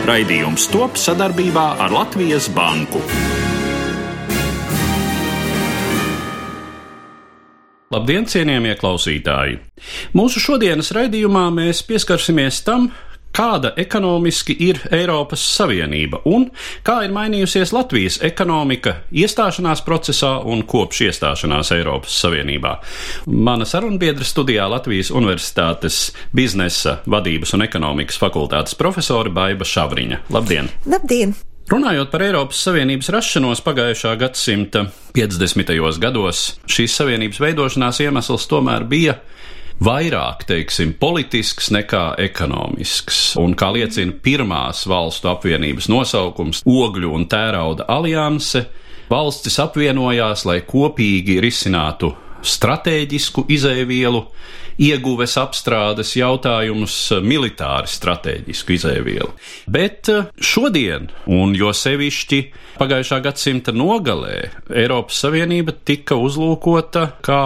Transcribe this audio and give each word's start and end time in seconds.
Raidījums 0.00 0.64
top 0.72 0.94
sadarbībā 0.96 1.64
ar 1.84 1.92
Latvijas 1.92 2.46
Banku. 2.56 3.02
Labdien, 7.92 8.24
cienījamie 8.24 8.78
klausītāji! 8.80 9.58
Mūsu 10.16 10.40
šodienas 10.40 10.88
raidījumā 10.96 11.44
mēs 11.52 11.82
pieskarsimies 11.84 12.62
tam, 12.64 12.88
kāda 13.36 13.72
ekonomiski 13.76 14.56
ir 14.66 14.80
Eiropas 14.92 15.42
Savienība 15.56 16.22
un 16.28 16.48
kā 16.86 17.00
ir 17.06 17.14
mainījusies 17.14 17.72
Latvijas 17.74 18.18
ekonomika 18.26 18.96
iestāšanās 19.12 19.84
procesā 19.86 20.36
un 20.44 20.64
kopš 20.68 21.04
iestāšanās 21.08 21.72
Eiropas 21.76 22.16
Savienībā. 22.24 22.76
Mana 23.26 23.68
sarunbiedra 23.68 24.26
studijā 24.26 24.66
Latvijas 24.70 25.12
Universitātes 25.14 26.10
biznesa, 26.36 26.98
vadības 27.06 27.54
un 27.56 27.66
ekonomikas 27.68 28.18
fakultātes 28.20 28.76
profesori 28.78 29.32
Baiva 29.34 29.66
Šavriņa. 29.66 30.24
Labdien! 30.34 30.72
Labdien! 30.90 31.36
Runājot 31.70 32.08
par 32.10 32.24
Eiropas 32.26 32.64
Savienības 32.66 33.12
rašanos 33.14 33.60
pagājušā 33.62 34.16
gadsimta 34.18 34.88
50. 35.14 35.70
gados, 36.02 36.40
šīs 36.66 36.96
savienības 36.98 37.38
veidošanās 37.44 38.00
iemesls 38.02 38.48
tomēr 38.50 38.88
bija 38.90 39.20
vairāk, 39.84 40.44
teiksim, 40.48 40.94
politisks 41.00 41.70
nekā 41.74 42.14
ekonomisks. 42.20 43.20
Un, 43.40 43.56
kā 43.58 43.70
liecina 43.74 44.14
pirmās 44.22 44.84
valstu 44.90 45.32
apvienības 45.32 45.88
nosaukums- 45.92 46.62
Ogļu 46.80 47.12
un 47.16 47.26
tērauda 47.26 47.88
alianse, 47.88 48.66
valstis 49.10 49.58
apvienojās, 49.58 50.44
lai 50.44 50.60
kopīgi 50.60 51.40
risinātu 51.40 52.14
stratēģisku 52.42 53.44
izēvielu, 53.52 54.24
ieguves 54.80 55.36
apstrādes 55.40 56.14
jautājumus, 56.16 56.94
militāri 57.20 57.90
stratēģisku 57.90 58.76
izēvielu. 58.78 59.32
Bet 59.68 60.08
eh, 60.08 60.30
šodien, 60.40 61.10
un 61.26 61.52
jo 61.58 61.72
sevišķi 61.76 62.40
pagājušā 62.80 63.20
gadsimta 63.26 63.74
nogalē, 63.76 64.50
Eiropas 64.72 65.20
Savienība 65.20 65.74
tika 65.84 66.16
uzlūkota 66.16 67.10
kā 67.24 67.42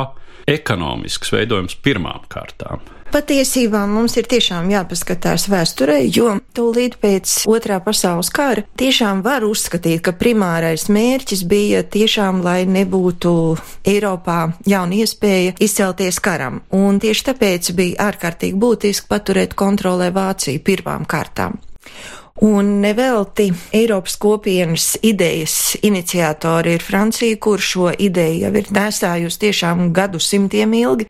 ekonomisks 0.51 1.33
veidojums 1.35 1.79
pirmām 1.85 2.27
kārtām. 2.33 2.83
Patiesībā 3.15 3.85
mums 3.87 4.17
ir 4.19 4.27
tiešām 4.27 4.73
jāpaskatās 4.73 5.45
vēsturē, 5.47 6.01
jo 6.11 6.33
tūlīt 6.57 6.97
pēc 6.99 7.35
otrā 7.47 7.77
pasaules 7.85 8.31
kara 8.35 8.65
tiešām 8.81 9.21
var 9.23 9.47
uzskatīt, 9.47 10.01
ka 10.03 10.17
primārais 10.19 10.89
mērķis 10.91 11.45
bija 11.47 11.85
tiešām, 11.87 12.41
lai 12.43 12.65
nebūtu 12.67 13.35
Eiropā 13.87 14.41
jauna 14.67 14.99
iespēja 15.05 15.55
izcelties 15.63 16.19
karam. 16.25 16.65
Un 16.75 16.99
tieši 16.99 17.29
tāpēc 17.31 17.71
bija 17.79 18.09
ārkārtīgi 18.09 18.59
būtiski 18.59 19.07
paturēt 19.15 19.55
kontrolē 19.55 20.11
Vāciju 20.15 20.65
pirmām 20.67 21.07
kārtām. 21.07 21.61
Un 22.43 22.81
nevelti 22.81 23.53
Eiropas 23.73 24.17
kopienas 24.19 24.99
idejas 25.03 25.77
iniciatori 25.87 26.73
ir 26.75 26.83
Francija, 26.83 27.37
kur 27.39 27.63
šo 27.63 27.93
ideju 27.95 28.41
jau 28.43 28.51
ir 28.59 28.71
nesājusi 28.75 29.39
tiešām 29.45 29.93
gadu 29.95 30.19
simtiem 30.19 30.75
ilgi, 30.75 31.07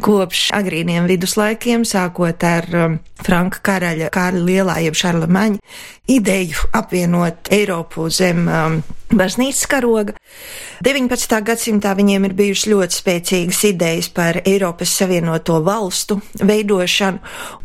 kopš 0.00 0.46
agrīniem 0.56 1.04
viduslaikiem, 1.10 1.84
sākot 1.84 2.46
ar 2.48 2.70
um, 2.72 2.96
Franka 3.20 3.60
karaļa 3.68 4.08
Kārļa 4.16 4.46
Lielā, 4.48 4.78
jeb 4.86 4.96
Šarla 4.96 5.28
Maņa, 5.28 5.60
ideju 6.08 6.72
apvienot 6.80 7.52
Eiropu 7.52 8.08
zem 8.08 8.48
um, 8.48 8.80
baznīcas 9.16 9.68
karoga. 9.70 10.16
19. 10.82 11.36
gadsimtā 11.46 11.92
viņiem 11.94 12.26
ir 12.26 12.34
bijušas 12.38 12.68
ļoti 12.72 12.98
spēcīgas 12.98 13.60
idejas 13.68 14.08
par 14.14 14.40
Eiropas 14.42 14.94
Savienoto 14.98 15.60
valstu 15.62 16.18
veidošanu, 16.42 17.20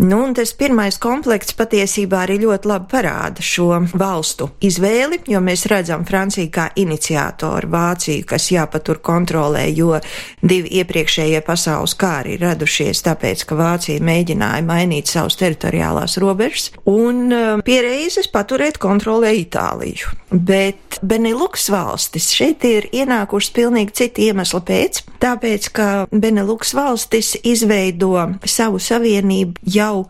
nu, 0.06 0.20
un 0.28 0.36
tas 0.38 0.54
pirmais 0.58 1.00
komplekts 1.02 1.56
patiesībā 1.58 2.26
arī 2.26 2.38
ļoti 2.44 2.70
labi 2.70 2.90
parāda 2.92 3.42
šo 3.42 3.70
valstu 3.98 4.52
izvēli, 4.62 5.24
jo 5.32 5.42
mēs 5.42 5.66
redzam 5.72 6.06
Franciju 6.06 6.52
kā 6.54 6.70
iniciātoru, 6.78 7.72
Vāciju, 7.78 8.26
kas 8.30 8.52
jāpatur 8.54 9.02
kontrolē, 9.04 9.66
jo 9.74 9.98
divi 10.42 10.78
iepriekšējie 10.82 11.42
pasaules 11.46 11.96
kāri 11.98 12.36
ir 12.38 12.46
radušies 12.46 13.02
tāpēc, 13.08 13.46
ka 13.48 13.58
Vācija 13.58 14.04
mēģināja 14.04 14.66
mainīt 14.68 15.10
savus 15.10 15.40
teritoriālās 15.42 16.18
robežas, 16.22 16.72
un 16.86 17.28
um, 17.34 17.66
piereizes 17.66 18.30
paturēt 18.34 18.80
kontrolē 18.82 19.34
Itāliju. 19.42 20.14
Bet 20.32 21.00
Beneluks 21.38 21.68
valstis 21.70 22.32
šeit 22.34 22.64
ir 22.66 22.88
ienākušas 22.98 23.52
pilnīgi 23.54 23.94
citu 23.94 24.24
iemeslu 24.26 24.58
pēc, 24.66 25.04
tāpēc, 25.22 25.68
ka 25.70 25.86
Beneluks 26.10 26.72
valstis 26.74 27.36
izveido 27.46 28.24
savu 28.42 28.80
savienību 28.82 29.62
jau 29.70 30.08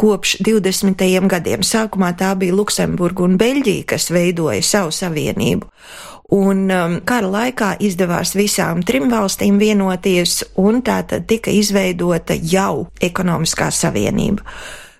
kopš 0.00 0.38
20. 0.40 1.02
gadiem. 1.28 1.60
Sākumā 1.60 2.14
tā 2.16 2.30
bija 2.40 2.56
Luksemburga 2.56 3.26
un 3.26 3.36
Beļģija, 3.36 3.82
kas 3.92 4.08
veidoja 4.08 4.62
savu 4.64 4.94
savienību. 4.96 5.68
Un 6.32 6.62
um, 6.72 6.94
kara 7.04 7.28
laikā 7.28 7.74
izdevās 7.84 8.32
visām 8.38 8.80
trim 8.80 9.10
valstīm 9.12 9.58
vienoties, 9.60 10.38
un 10.64 10.80
tā 10.80 11.02
tad 11.10 11.26
tika 11.28 11.52
izveidota 11.52 12.38
jau 12.40 12.86
ekonomiskā 13.04 13.68
savienība. 13.68 14.48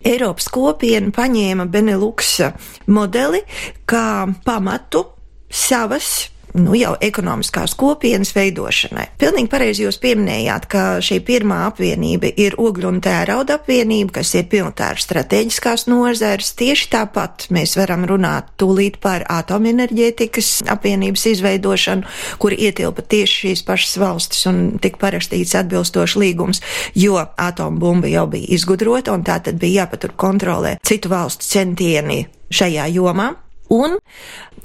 Eiropas 0.04 0.52
kopiena 0.52 1.08
paņēma 1.16 1.64
Beneluksa 1.72 2.52
modeli 2.92 3.40
kā 3.88 4.28
pamatu 4.44 5.06
savas 5.50 6.30
nu, 6.54 6.74
jau 6.74 6.94
ekonomiskās 7.00 7.74
kopienas 7.78 8.32
veidošanai. 8.34 9.06
Pilnīgi 9.20 9.50
pareizi 9.50 9.84
jūs 9.84 10.00
pieminējāt, 10.02 10.66
ka 10.70 10.82
šī 11.04 11.20
pirmā 11.26 11.62
apvienība 11.68 12.30
ir 12.40 12.56
ogļu 12.60 12.88
un 12.90 13.00
tērauda 13.04 13.58
apvienība, 13.60 14.18
kas 14.20 14.32
ir 14.38 14.48
pilntāra 14.50 15.00
strateģiskās 15.00 15.86
nozares. 15.90 16.52
Tieši 16.58 16.88
tāpat 16.94 17.48
mēs 17.54 17.76
varam 17.78 18.06
runāt 18.08 18.50
tūlīt 18.60 19.00
par 19.02 19.24
atomenerģētikas 19.30 20.52
apvienības 20.70 21.26
izveidošanu, 21.34 22.16
kur 22.42 22.56
ietilpa 22.56 23.04
tieši 23.04 23.38
šīs 23.44 23.64
pašas 23.66 23.98
valstis 24.00 24.46
un 24.50 24.62
tika 24.82 25.00
parakstīts 25.06 25.56
atbilstoši 25.60 26.24
līgums, 26.24 26.64
jo 26.98 27.20
atombumba 27.20 28.10
jau 28.10 28.26
bija 28.30 28.50
izgudrota 28.56 29.14
un 29.14 29.24
tā 29.26 29.38
tad 29.44 29.60
bija 29.60 29.84
jāpatur 29.84 30.16
kontrolē 30.18 30.76
citu 30.86 31.12
valstu 31.12 31.46
centieni 31.46 32.24
šajā 32.50 32.90
jomā. 32.96 33.30
Un 33.70 33.96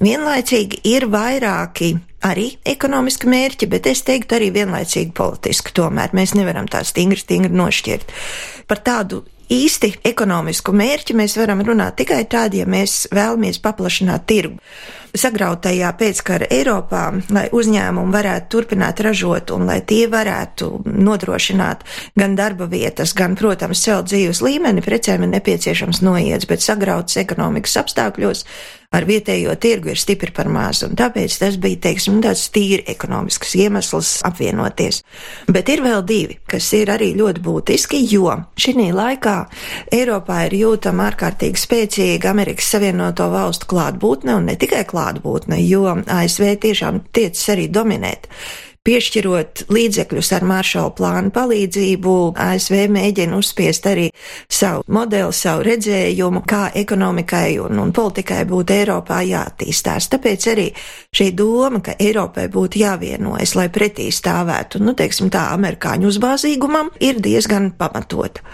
vienlaicīgi 0.01 0.81
ir 0.89 1.05
vairāki 1.13 1.93
arī 2.25 2.49
ekonomiski 2.65 3.29
mērķi, 3.29 3.69
bet 3.69 3.87
es 3.91 4.01
teiktu 4.07 4.39
arī 4.39 4.49
vienlaicīgi 4.55 5.13
politiski. 5.15 5.75
Tomēr 5.77 6.15
mēs 6.17 6.33
nevaram 6.37 6.67
tā 6.71 6.81
stingri, 6.87 7.21
stingri 7.21 7.53
nošķirt. 7.53 8.13
Par 8.65 8.81
tādu 8.85 9.21
īsti 9.53 9.91
ekonomisku 10.09 10.73
mērķi 10.73 11.15
mēs 11.17 11.37
varam 11.37 11.61
runāt 11.65 11.99
tikai 12.01 12.23
tad, 12.29 12.57
ja 12.57 12.65
mēs 12.65 13.05
vēlamies 13.13 13.61
paplašināt 13.61 14.25
tirgu 14.29 14.57
sagrautajā 15.19 15.91
pēckara 15.99 16.49
Eiropā, 16.51 17.03
lai 17.33 17.45
uzņēmumi 17.55 18.15
varētu 18.15 18.51
turpināt 18.55 19.01
ražot 19.05 19.53
un 19.55 19.67
lai 19.69 19.79
tie 19.87 20.05
varētu 20.11 20.71
nodrošināt 20.85 21.85
gan 22.19 22.37
darba 22.37 22.69
vietas, 22.71 23.15
gan, 23.17 23.37
protams, 23.39 23.83
celt 23.85 24.09
dzīves 24.11 24.43
līmeni, 24.45 24.83
precēm 24.85 25.25
ir 25.25 25.33
nepieciešams 25.37 26.01
noiets, 26.05 26.49
bet 26.49 26.65
sagrautas 26.65 27.19
ekonomikas 27.23 27.77
apstākļos 27.83 28.45
ar 28.95 29.05
vietējo 29.07 29.55
tirgu 29.59 29.91
ir 29.91 29.99
stipri 29.99 30.31
par 30.35 30.47
maz, 30.51 30.83
un 30.85 30.95
tāpēc 30.97 31.37
tas 31.41 31.57
bija, 31.61 31.81
teiksim, 31.87 32.21
tāds 32.23 32.47
tīri 32.53 32.85
ekonomisks 32.91 33.55
iemesls 33.59 34.11
apvienoties. 34.27 35.01
Bet 35.51 35.69
ir 35.73 35.83
vēl 35.85 36.03
divi, 36.07 36.39
kas 36.47 36.69
ir 36.77 36.91
arī 36.93 37.11
ļoti 37.17 37.43
būtiski, 37.45 38.01
jo 38.11 38.31
šī 38.59 38.89
laikā 38.95 39.35
Eiropā 39.95 40.41
ir 40.47 40.57
jūtama 40.61 41.09
ārkārtīgi 41.09 41.59
spēcīga 41.59 42.31
Amerikas 42.31 42.69
Savienoto 42.71 43.27
valstu 43.31 43.69
klātbūtne, 43.71 44.35
un 44.39 44.49
ne 44.49 44.55
tikai 44.59 44.83
klātbūtne, 44.87 45.04
klātbūtne, 45.05 45.59
jo 45.65 45.85
ASV 46.05 46.55
tiešām 46.61 47.03
tiecis 47.13 47.49
arī 47.53 47.69
dominēt. 47.69 48.29
Piešķirot 48.85 49.63
līdzekļus 49.73 50.27
ar 50.37 50.43
maršalu 50.45 50.91
plānu 50.93 51.31
palīdzību, 51.33 52.11
ASV 52.37 52.83
mēģina 52.93 53.33
uzspiest 53.33 53.87
arī 53.89 54.11
savu 54.45 54.83
modeli, 54.93 55.33
savu 55.33 55.65
redzējumu, 55.65 56.43
kā 56.45 56.67
ekonomikai 56.83 57.57
un, 57.65 57.81
un 57.81 57.89
politikai 57.89 58.43
būtu 58.45 58.77
Eiropā 58.77 59.23
jāattīstās. 59.25 60.11
Tāpēc 60.13 60.47
arī 60.53 60.67
šī 61.17 61.31
doma, 61.33 61.81
ka 61.81 61.97
Eiropai 61.97 62.45
būtu 62.53 62.85
jāvienojas, 62.85 63.57
lai 63.57 63.71
pretī 63.73 64.11
stāvētu, 64.13 64.83
nu, 64.85 64.93
teiksim 64.93 65.33
tā, 65.33 65.47
amerikāņu 65.57 66.13
uzbāzīgumam, 66.13 66.93
ir 67.01 67.17
diezgan 67.25 67.71
pamatota. 67.81 68.45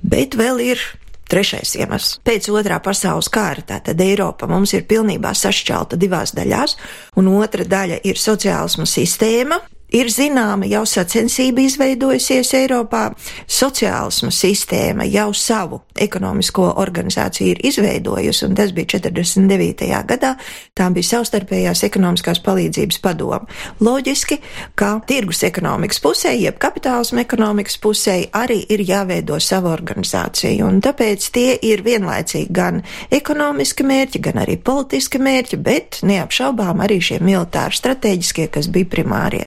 Bet 0.00 0.40
vēl 0.40 0.70
ir 0.72 0.88
Trešais 1.26 1.74
iemesls. 1.80 2.18
Pēc 2.26 2.46
otrā 2.54 2.78
pasaules 2.82 3.28
kara 3.32 3.64
tātad 3.66 4.00
Eiropa 4.02 4.46
mums 4.50 4.74
ir 4.76 4.86
pilnībā 4.86 5.32
sašķelta 5.34 5.98
divās 5.98 6.34
daļās, 6.36 6.76
un 7.18 7.32
otra 7.34 7.66
daļa 7.66 7.98
ir 8.06 8.20
sociālismu 8.20 8.86
sistēma, 8.86 9.58
Ir 9.94 10.08
zināma 10.10 10.66
jau 10.66 10.82
sacensība 10.88 11.62
izveidojusies 11.62 12.48
Eiropā, 12.58 13.12
sociālisma 13.46 14.32
sistēma 14.34 15.06
jau 15.06 15.28
savu 15.30 15.78
ekonomisko 15.94 16.72
organizāciju 16.82 17.52
ir 17.52 17.60
izveidojusi, 17.70 18.44
un 18.48 18.56
tas 18.58 18.72
bija 18.74 18.96
49. 18.96 19.86
gadā, 20.10 20.32
tā 20.76 20.88
bija 20.92 21.10
savstarpējās 21.12 21.84
ekonomiskās 21.86 22.42
palīdzības 22.42 22.98
padoma. 23.04 23.46
Loģiski, 23.80 24.40
ka 24.74 24.96
tirgus 25.06 25.44
ekonomikas 25.46 26.02
pusē, 26.02 26.34
jeb 26.34 26.58
kapitālisma 26.58 27.22
ekonomikas 27.22 27.78
pusē 27.78 28.18
arī 28.34 28.58
ir 28.66 28.82
jāveido 28.88 29.38
sava 29.40 29.70
organizācija, 29.76 30.66
un 30.66 30.82
tāpēc 30.82 31.30
tie 31.30 31.54
ir 31.62 31.86
vienlaicīgi 31.86 32.50
gan 32.50 32.82
ekonomiski 33.14 33.86
mērķi, 33.86 34.24
gan 34.28 34.42
arī 34.42 34.58
politiski 34.58 35.22
mērķi, 35.22 35.62
bet 35.62 36.02
neapšaubām 36.02 36.82
arī 36.82 36.98
šie 36.98 37.22
militāri 37.22 37.78
strateģiskie, 37.78 38.50
kas 38.50 38.66
bija 38.72 38.90
primārie. 38.98 39.46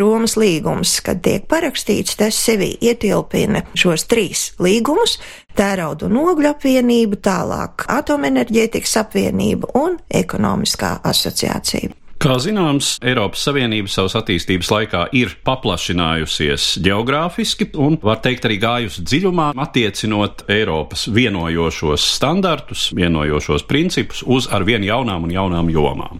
Romas 0.00 0.36
līgums, 0.36 0.98
kad 1.04 1.22
tiek 1.24 1.46
parakstīts, 1.50 2.16
tas 2.20 2.38
sevi 2.38 2.74
ietilpina 2.80 3.64
šos 3.74 4.06
trīs 4.10 4.52
līgumus- 4.58 5.18
tērauda 5.58 6.06
un 6.06 6.18
ogļu 6.24 6.52
apvienību, 6.54 7.22
tālāk 7.22 7.86
atomenerģētikas 7.86 8.96
apvienību 9.04 9.72
un 9.74 9.98
ekonomiskā 10.10 11.00
asociācija. 11.02 11.94
Kā 12.18 12.34
zināms, 12.42 12.96
Eiropas 13.06 13.44
Savienība 13.46 13.86
savas 13.86 14.16
attīstības 14.18 14.72
laikā 14.72 15.04
ir 15.14 15.36
paplašinājusies 15.46 16.80
geogrāfiski 16.82 17.68
un, 17.78 17.94
var 18.02 18.18
teikt, 18.24 18.48
arī 18.48 18.56
gājusi 18.58 19.04
dziļumā, 19.06 19.52
attiecinot 19.62 20.42
Eiropas 20.50 21.06
vienojošos 21.14 22.08
standartus, 22.16 22.88
vienojošos 22.98 23.62
principus 23.70 24.24
uz 24.26 24.50
arvien 24.50 24.82
jaunām 24.82 25.28
un 25.28 25.36
jaunām 25.36 25.70
jomām. 25.70 26.18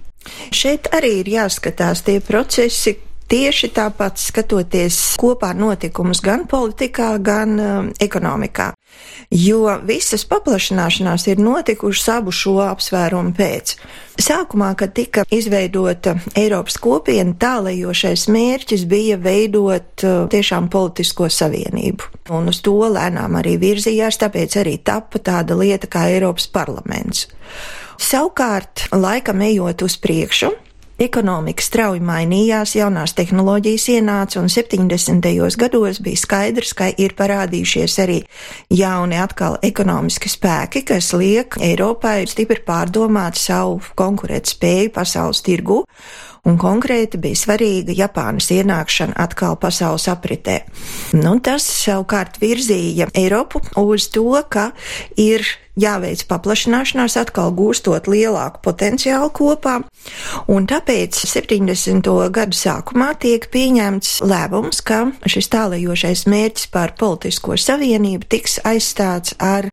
Šeit 0.54 0.86
arī 0.94 1.16
ir 1.24 1.32
jāskatās 1.34 2.04
tie 2.06 2.20
procesi, 2.22 2.94
Tieši 3.28 3.68
tāpat 3.76 4.16
skatoties 4.16 4.96
kopā 5.20 5.50
notikumus 5.52 6.22
gan 6.24 6.46
politikā, 6.48 7.10
gan 7.20 7.50
um, 7.60 7.88
ekonomikā. 8.00 8.70
Jo 9.28 9.74
visas 9.84 10.22
paplašināšanās 10.24 11.26
ir 11.28 11.42
notikušas 11.44 12.06
abu 12.14 12.32
šo 12.32 12.54
apsvērumu 12.64 13.34
pēc. 13.36 13.74
Sākumā, 14.24 14.70
kad 14.80 14.94
tika 14.96 15.26
izveidota 15.28 16.14
Eiropas 16.40 16.78
kopiena, 16.80 17.34
tālējošais 17.36 18.24
mērķis 18.32 18.86
bija 18.88 19.18
veidot 19.20 20.06
uh, 20.08 20.22
tiešām 20.32 20.70
politisko 20.72 21.28
savienību. 21.28 22.08
Un 22.32 22.48
uz 22.48 22.62
to 22.64 22.78
lēnām 22.88 23.36
arī 23.42 23.58
virzījās, 23.60 24.22
tāpēc 24.24 24.56
arī 24.62 24.78
tapa 24.80 25.20
tāda 25.20 25.58
lieta 25.60 25.90
kā 25.92 26.06
Eiropas 26.14 26.48
parlaments. 26.48 27.26
Savukārt, 28.00 28.86
laikam 28.96 29.44
ejot 29.44 29.84
uz 29.84 29.98
priekšu, 30.00 30.54
Ekonomika 30.98 31.62
strauji 31.62 32.00
mainījās, 32.02 32.72
jaunās 32.74 33.12
tehnoloģijas 33.14 33.84
ienāca, 33.92 34.40
un 34.40 34.48
70. 34.50 35.28
gados 35.60 36.00
bija 36.02 36.18
skaidrs, 36.18 36.72
ka 36.74 36.88
ir 36.90 37.12
parādījušies 37.14 37.94
arī 38.02 38.16
jauni 38.74 39.20
atkal 39.22 39.60
ekonomiski 39.62 40.26
spēki, 40.32 40.82
kas 40.88 41.12
liek 41.14 41.54
Eiropai 41.62 42.24
stipri 42.26 42.64
pārdomāt 42.66 43.38
savu 43.38 43.78
konkurētspēju 43.94 44.90
pasaules 44.96 45.44
tirgu 45.46 45.84
un 46.50 46.58
konkrēti 46.58 47.22
bija 47.22 47.44
svarīga 47.44 47.94
Japānas 47.94 48.50
ienākšana 48.56 49.14
atkal 49.22 49.54
pasaules 49.62 50.08
apritē. 50.10 50.64
Nu, 51.14 51.36
tas 51.38 51.62
savukārt 51.62 52.40
virzīja 52.42 53.12
Eiropu 53.14 53.62
uz 53.84 54.10
to, 54.10 54.34
ka 54.50 54.72
ir 55.14 55.46
jāveic 55.78 56.24
paplašināšanās, 56.28 57.16
atkal 57.20 57.52
gūstot 57.56 58.08
lielāku 58.10 58.62
potenciālu 58.64 59.30
kopā, 59.34 59.78
un 60.50 60.66
tāpēc 60.68 61.18
70. 61.28 62.10
gadu 62.34 62.58
sākumā 62.58 63.12
tiek 63.22 63.46
pieņemts 63.52 64.18
lēmums, 64.26 64.82
ka 64.82 65.00
šis 65.28 65.50
tālajošais 65.54 66.26
mērķis 66.30 66.70
par 66.74 66.94
politisko 66.98 67.56
savienību 67.58 68.28
tiks 68.30 68.58
aizstāts 68.68 69.36
ar 69.42 69.70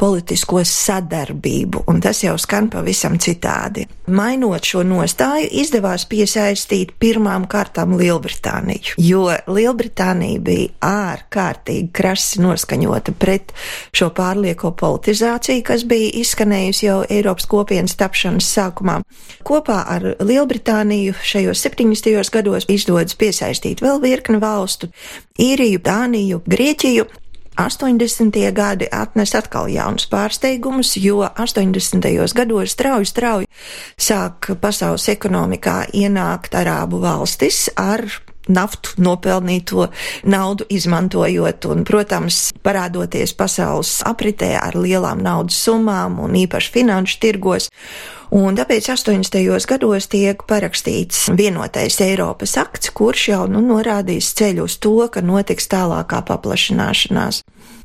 politisko 0.00 0.64
sadarbību, 0.68 1.84
un 1.90 2.02
tas 2.04 2.24
jau 2.24 2.36
skan 2.40 2.70
pavisam 2.72 3.18
citādi. 3.22 3.86
Mainot 4.10 4.66
šo 4.66 4.82
nostāju, 4.84 5.48
izdevās 5.62 6.04
piesaistīt 6.10 6.96
pirmām 7.00 7.46
kārtām 7.50 7.94
Lielbritāniju, 8.00 8.98
jo 9.00 9.28
Lielbritānija 9.48 10.42
bija 10.44 10.68
ārkārtīgi 10.84 11.88
krasi 11.94 12.42
noskaņota 12.44 13.14
pret 13.16 13.54
šo 13.94 14.10
pārlieko 14.16 14.74
politizāciju 14.76 15.43
situācija, 15.44 15.64
kas 15.64 15.84
bija 15.84 16.10
izskanējusi 16.20 16.86
jau 16.86 17.02
Eiropas 17.10 17.46
kopienas 17.46 17.94
tapšanas 17.96 18.46
sākumā. 18.48 19.02
Kopā 19.44 19.84
ar 19.86 20.16
Lielbritāniju 20.20 21.14
šajos 21.22 21.60
70. 21.60 22.30
gados 22.32 22.64
izdodas 22.68 23.14
piesaistīt 23.14 23.82
vēl 23.82 24.00
virkni 24.00 24.40
valstu- 24.40 24.88
Īriju, 25.38 25.80
Dāniju, 25.80 26.40
Grieķiju, 26.46 27.04
80. 27.56 28.52
gadi 28.52 28.88
atnes 28.90 29.34
atkal 29.34 29.68
jaunus 29.68 30.08
pārsteigumus, 30.08 30.96
jo 30.96 31.20
80. 31.36 32.34
gados 32.34 32.70
strauji, 32.72 33.06
strauji 33.06 33.46
sāk 33.98 34.56
pasaules 34.60 35.08
ekonomikā 35.08 35.90
ienākt 35.92 36.54
arābu 36.54 37.00
valstis 37.00 37.68
ar 37.76 38.00
naftu 38.48 38.94
nopelnīto 39.02 39.88
naudu 40.28 40.66
izmantojot 40.72 41.68
un, 41.70 41.84
protams, 41.88 42.50
parādoties 42.64 43.34
pasaules 43.36 44.00
apritē 44.06 44.54
ar 44.60 44.76
lielām 44.78 45.22
naudas 45.24 45.58
summām 45.64 46.20
un 46.24 46.36
īpaši 46.44 46.74
finanšu 46.74 47.20
tirgos. 47.22 47.70
Un 48.34 48.56
tāpēc 48.58 48.88
80. 48.90 49.38
gados 49.70 50.08
tiek 50.10 50.40
parakstīts 50.48 51.28
vienotais 51.38 52.00
Eiropas 52.02 52.56
akts, 52.58 52.90
kurš 52.90 53.28
jau 53.30 53.44
nu, 53.46 53.62
norādīs 53.62 54.32
ceļu 54.34 54.66
uz 54.66 54.78
to, 54.82 54.96
ka 55.12 55.22
notiks 55.22 55.70
tālākā 55.70 56.24
paplašināšanās. 56.26 57.44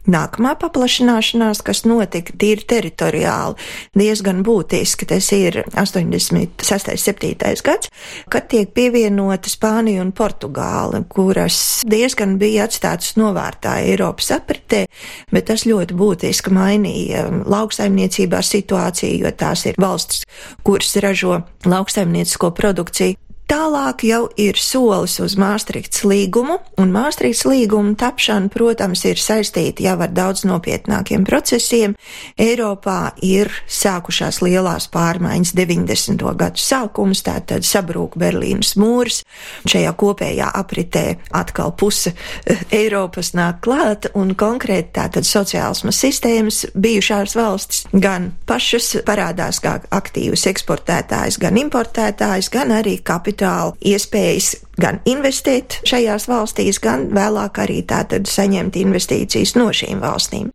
Nākamā 0.10 0.56
paplašināšanās, 0.58 1.60
kas 1.62 1.84
notika 1.86 2.34
tīri 2.40 2.64
teritoriāli, 2.66 3.60
diezgan 4.00 4.42
būtiski, 4.46 5.06
tas 5.10 5.28
ir 5.36 5.60
86. 5.70 6.96
7. 6.98 7.36
gads, 7.66 7.92
kad 8.32 8.48
tiek 8.50 8.72
pievienota 8.74 9.52
Spānija 9.52 10.02
un 10.02 10.10
Portugāla, 10.18 11.04
kuras 11.14 11.60
diezgan 11.86 12.40
bija 12.42 12.66
atstātas 12.66 13.14
novārtā 13.22 13.78
Eiropas 13.86 14.32
apritē, 14.40 14.86
bet 15.30 15.50
tas 15.52 15.68
ļoti 15.70 15.98
būtiski 16.00 16.58
mainīja 16.58 17.28
lauksaimniecībā 17.46 18.42
situāciju, 18.42 19.28
jo 19.28 19.36
tās 19.38 19.68
ir 19.70 19.78
valsts, 19.78 20.26
kuras 20.66 20.96
ražo 21.06 21.44
lauksaimniecisko 21.70 22.56
produkciju. 22.58 23.29
Tālāk 23.50 24.04
jau 24.06 24.28
ir 24.38 24.60
solis 24.62 25.16
uz 25.24 25.34
Māstrikts 25.42 26.04
līgumu, 26.06 26.60
un 26.78 26.92
Māstrikts 26.94 27.48
līguma 27.50 27.96
tapšana, 27.98 28.46
protams, 28.54 29.02
ir 29.10 29.18
saistīta 29.18 29.82
jau 29.88 29.96
ar 30.06 30.12
daudz 30.14 30.44
nopietnākiem 30.46 31.24
procesiem. 31.26 31.96
Eiropā 32.38 33.16
ir 33.26 33.50
sākušās 33.66 34.44
lielās 34.46 34.86
pārmaiņas 34.94 35.56
90. 35.58 36.26
gadu 36.38 36.62
sākums, 36.62 37.24
tātad 37.26 37.66
sabrūk 37.66 38.20
Berlīnas 38.22 38.76
mūrs, 38.78 39.24
šajā 39.66 39.96
kopējā 39.98 40.52
apritē 40.62 41.08
atkal 41.42 41.74
puse 41.74 42.14
eh, 42.14 42.62
Eiropas 42.84 43.34
nāk 43.34 43.64
klāt, 43.66 44.12
un 44.14 44.36
konkrēti 44.38 44.94
tātad 45.00 45.26
sociālisma 45.26 45.90
sistēmas 45.90 46.68
bijušās 46.78 47.34
valstis 47.40 47.90
gan 47.98 48.30
pašas 48.46 48.92
parādās 49.10 49.58
kā 49.66 49.80
aktīvas 49.90 50.46
eksportētājas, 50.54 51.42
gan 51.42 51.58
importētājas, 51.66 52.54
gan 52.54 52.78
arī 52.78 53.00
kapitāla 53.02 53.39
kapitāla 53.40 53.76
iespējas 53.82 54.56
gan 54.80 55.00
investēt 55.06 55.80
šajās 55.88 56.28
valstīs, 56.28 56.80
gan 56.80 57.10
vēlāk 57.16 57.60
arī 57.60 57.84
tātad 57.88 58.28
saņemt 58.28 58.76
investīcijas 58.76 59.56
no 59.56 59.72
šīm 59.72 60.02
valstīm. 60.02 60.52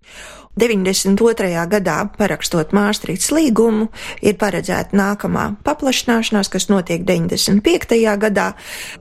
92. 0.61 1.67
gadā, 1.67 1.97
parakstot 2.19 2.71
Māstrītas 2.77 3.33
līgumu, 3.35 3.89
ir 4.23 4.37
paredzēta 4.39 4.95
nākamā 4.95 5.49
paplašināšanās, 5.67 6.51
kas 6.53 6.69
notiek 6.71 7.03
95. 7.03 7.99
gadā, 8.23 8.53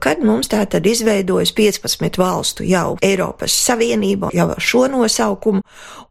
kad 0.02 0.22
mums 0.24 0.50
tā 0.50 0.64
tad 0.66 0.86
izveidojas 0.86 1.54
15 1.54 2.18
valstu 2.18 2.66
jau 2.66 2.96
Eiropas 3.02 3.54
Savienība, 3.54 4.32
jau 4.34 4.48
ar 4.50 4.60
šo 4.60 4.86
nosaukumu, 4.90 5.62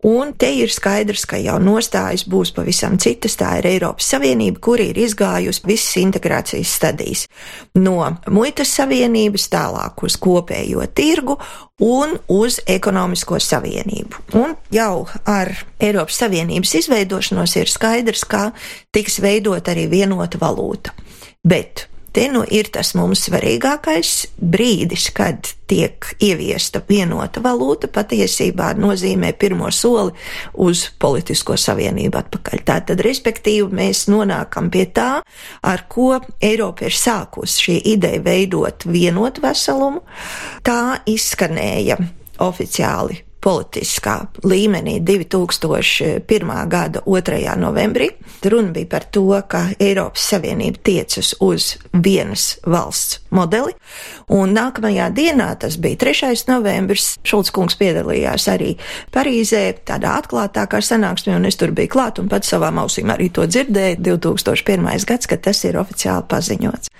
un 0.08 0.32
te 0.40 0.54
ir 0.64 0.72
skaidrs, 0.72 1.26
ka 1.28 1.40
jau 1.44 1.58
nostājas 1.60 2.24
būs 2.30 2.54
pavisam 2.56 2.96
citas, 2.96 3.36
tā 3.40 3.58
ir 3.60 3.68
Eiropas 3.74 4.14
Savienība, 4.16 4.64
kur 4.64 4.80
ir 4.80 4.96
izgājusi 5.04 5.68
visas 5.68 6.00
integrācijas 6.00 6.78
stadijas. 6.80 7.28
No 7.76 8.00
muitas 8.32 8.72
savienības 8.80 9.50
tālāk 9.52 10.08
uz 10.08 10.16
kopējo 10.24 10.88
tirgu 10.96 11.38
un 11.82 12.18
uz 12.28 12.60
ekonomisko 12.68 13.40
savienību. 13.42 14.26
Un 14.38 14.56
jau 14.74 15.08
ar 15.26 15.54
Eiropas 15.80 16.20
Savienības 16.22 16.76
izveidošanos 16.84 17.56
ir 17.58 17.72
skaidrs, 17.72 18.26
ka 18.30 18.52
tiks 18.94 19.20
veidot 19.24 19.68
arī 19.72 19.88
vienota 19.90 20.42
valūta. 20.42 20.94
Bet 21.44 21.88
Te 22.14 22.28
nu 22.30 22.44
ir 22.46 22.68
tas 22.70 22.92
mums 22.94 23.24
svarīgākais 23.26 24.10
brīdis, 24.38 25.08
kad 25.18 25.48
tiek 25.66 26.12
ieviesta 26.22 26.84
vienota 26.86 27.42
valūta, 27.42 27.90
patiesībā 27.90 28.68
nozīmē 28.78 29.32
pirmo 29.42 29.72
soli 29.74 30.14
uz 30.62 30.84
politisko 31.02 31.58
savienību 31.58 32.22
atpakaļ. 32.22 32.64
Tātad, 32.70 33.02
respektīvi, 33.02 33.66
mēs 33.82 34.06
nonākam 34.14 34.70
pie 34.70 34.86
tā, 34.94 35.10
ar 35.66 35.86
ko 35.90 36.20
Eiropa 36.38 36.86
ir 36.86 36.94
sākusi 36.94 37.68
šī 37.68 37.82
ideja 37.96 38.22
veidot 38.22 38.86
vienotu 38.86 39.42
veselumu. 39.48 40.06
Tā 40.62 41.02
izskanēja 41.10 41.98
oficiāli 42.46 43.24
politiskā 43.44 44.16
līmenī 44.48 45.00
2001. 45.04 46.68
gada 46.72 47.02
2. 47.06 47.56
novembrī. 47.60 48.10
Runa 48.44 48.72
bija 48.72 48.88
par 48.88 49.08
to, 49.12 49.26
ka 49.48 49.66
Eiropas 49.80 50.30
Savienība 50.32 50.80
tiecas 50.84 51.34
uz 51.44 51.74
vienas 51.94 52.58
valsts 52.66 53.20
modeli, 53.34 53.74
un 54.32 54.54
nākamajā 54.56 55.10
dienā, 55.16 55.50
tas 55.60 55.78
bija 55.82 56.00
3. 56.06 56.32
novembris, 56.48 57.14
Šulc 57.28 57.52
kungs 57.56 57.78
piedalījās 57.80 58.48
arī 58.54 58.74
Parīzē, 59.14 59.64
tādā 59.88 60.16
atklātākā 60.22 60.80
sanāksmē, 60.84 61.36
un 61.40 61.50
es 61.50 61.60
tur 61.60 61.74
biju 61.76 61.92
klāt 61.98 62.22
un 62.24 62.32
pats 62.32 62.54
savām 62.54 62.80
ausīm 62.84 63.12
arī 63.14 63.32
to 63.34 63.48
dzirdēju 63.48 64.00
2001. 64.24 65.08
gads, 65.10 65.28
kad 65.28 65.44
tas 65.44 65.64
ir 65.68 65.80
oficiāli 65.82 66.30
paziņots. 66.32 66.94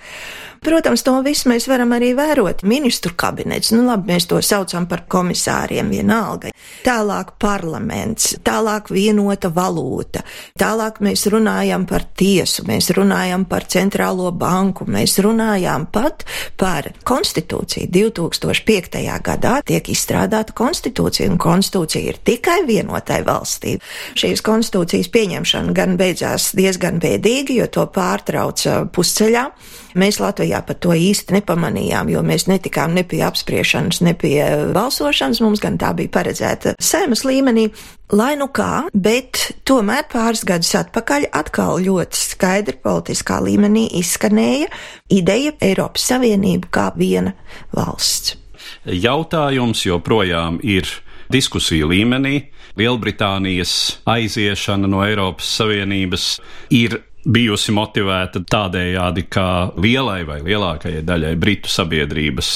Protams, 0.64 1.02
to 1.04 1.12
visu 1.20 1.50
mēs 1.50 1.66
varam 1.68 1.90
arī 1.92 2.14
vērot. 2.16 2.62
Ministru 2.64 3.12
kabinets, 3.20 3.68
nu 3.74 3.82
labi, 3.84 4.14
mēs 4.14 4.24
to 4.30 4.38
saucam 4.40 4.86
par 4.88 5.02
komisāriem 5.12 5.90
vienalga. 5.92 6.54
Tālāk 6.86 7.34
parlaments, 7.40 8.30
tālāk 8.44 8.88
vienota 8.88 9.50
valūta, 9.52 10.22
tālāk 10.60 11.02
mēs 11.04 11.26
runājam 11.32 11.84
par 11.88 12.06
tiesu, 12.16 12.64
mēs 12.68 12.88
runājam 12.96 13.44
par 13.50 13.68
centrālo 13.68 14.30
banku, 14.32 14.88
mēs 14.88 15.18
runājam 15.24 15.84
pat 15.92 16.24
par 16.56 16.88
konstitūciju. 17.04 17.90
2005. 17.92 19.04
gadā 19.28 19.58
tiek 19.68 19.92
izstrādāta 19.92 20.56
konstitūcija, 20.56 21.28
un 21.28 21.40
konstitūcija 21.44 22.08
ir 22.08 22.22
tikai 22.24 22.62
vienotai 22.64 23.20
valstī. 23.26 23.76
Šīs 24.16 24.40
konstitūcijas 24.44 25.12
pieņemšana 25.12 25.76
gan 25.76 25.98
beidzās 26.00 26.54
diezgan 26.56 27.04
bēdīgi, 27.04 27.60
jo 27.60 27.68
to 27.68 27.84
pārtrauca 27.92 28.86
pusceļā. 28.88 29.48
Mēs 29.94 30.18
Latvijā 30.18 30.58
pat 30.66 30.80
to 30.82 30.94
īsti 30.98 31.36
nepamanījām, 31.36 32.08
jo 32.10 32.22
mēs 32.26 32.48
netikām 32.50 32.96
ne 32.96 33.04
pie 33.06 33.20
apspriešanas, 33.26 34.00
ne 34.02 34.14
pie 34.18 34.38
balsošanas. 34.74 35.38
Mums 35.44 35.62
gan 35.62 35.78
tā 35.78 35.92
bija 35.94 36.10
paredzēta 36.16 36.74
saimas 36.82 37.22
līmenī. 37.26 37.68
Lai 38.14 38.34
nu 38.38 38.48
kā, 38.54 38.84
bet 38.90 39.40
tomēr 39.66 40.08
pāris 40.10 40.42
gadus 40.46 40.74
atpakaļ 40.80 41.28
atkal 41.34 41.78
ļoti 41.86 42.20
skaidri 42.20 42.76
politiskā 42.82 43.38
līmenī 43.46 43.86
izskanēja 44.00 44.68
ideja 45.14 45.54
Eiropas 45.62 46.10
Savienība 46.10 46.72
kā 46.74 46.90
viena 46.98 47.36
valsts. 47.74 48.36
Jautājums 48.84 49.86
joprojām 49.86 50.58
ir 50.62 50.90
diskusiju 51.32 51.88
līmenī. 51.94 52.50
Lielbritānijas 52.74 54.00
aiziešana 54.10 54.90
no 54.90 55.04
Eiropas 55.06 55.46
Savienības 55.60 56.28
ir 56.74 56.98
bijusi 57.24 57.72
motivēta 57.72 58.42
tādējādi, 58.50 59.24
ka 59.32 59.46
lielai 59.80 60.22
vai 60.28 60.38
lielākajai 60.44 61.02
daļai 61.06 61.32
Britu 61.40 61.70
sabiedrības 61.72 62.50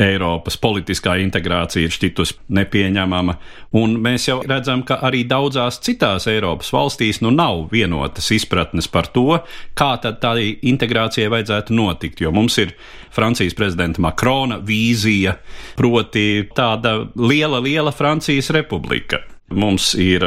Eiropas 0.00 0.58
politiskā 0.62 1.16
integrācija 1.22 1.88
ir 1.88 1.94
šķitus 1.94 2.36
nepieņemama, 2.54 3.36
un 3.80 3.96
mēs 4.02 4.28
jau 4.28 4.38
redzam, 4.46 4.84
ka 4.86 5.00
arī 5.06 5.24
daudzās 5.28 5.80
citās 5.84 6.28
Eiropas 6.30 6.70
valstīs 6.74 7.20
nu 7.24 7.32
nav 7.34 7.66
vienotas 7.72 8.30
izpratnes 8.34 8.88
par 8.88 9.10
to, 9.14 9.40
kā 9.78 9.92
tad 10.02 10.20
tādai 10.22 10.52
integrācijai 10.70 11.30
vajadzētu 11.32 11.76
notikt, 11.76 12.22
jo 12.22 12.32
mums 12.34 12.58
ir 12.62 12.76
Francijas 13.16 13.56
prezidenta 13.58 14.02
Makrona 14.04 14.60
vīzija, 14.62 15.38
proti 15.78 16.46
tāda 16.54 16.98
liela, 17.16 17.62
liela 17.64 17.94
Francijas 17.94 18.52
republika. 18.54 19.24
Mums 19.54 19.94
ir 19.94 20.24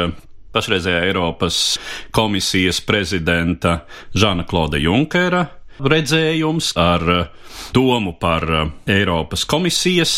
pašreizējā 0.54 1.06
Eiropas 1.08 1.78
komisijas 2.14 2.80
prezidenta 2.84 3.80
Žana 4.14 4.46
Klauda 4.50 4.80
Junkera 4.80 5.46
redzējums 5.80 6.74
ar 6.80 7.06
domu 7.74 8.14
par 8.20 8.46
Eiropas 8.90 9.46
komisijas 9.48 10.14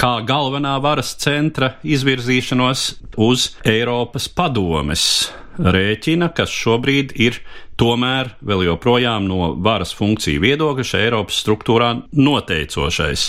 kā 0.00 0.20
galvenā 0.24 0.78
varas 0.80 1.12
centra 1.20 1.74
izvirzīšanos 1.84 2.84
uz 3.20 3.50
Eiropas 3.68 4.30
padomes 4.32 5.04
rēķina, 5.60 6.30
kas 6.32 6.52
šobrīd 6.54 7.12
ir 7.20 7.40
tomēr 7.80 8.34
vēl 8.44 8.64
joprojām 8.70 9.26
no 9.28 9.52
varas 9.60 9.92
funkciju 9.96 10.40
viedokļa 10.44 10.86
šajā 10.92 11.10
Eiropas 11.10 11.42
struktūrā 11.42 11.90
noteicošais. 12.16 13.26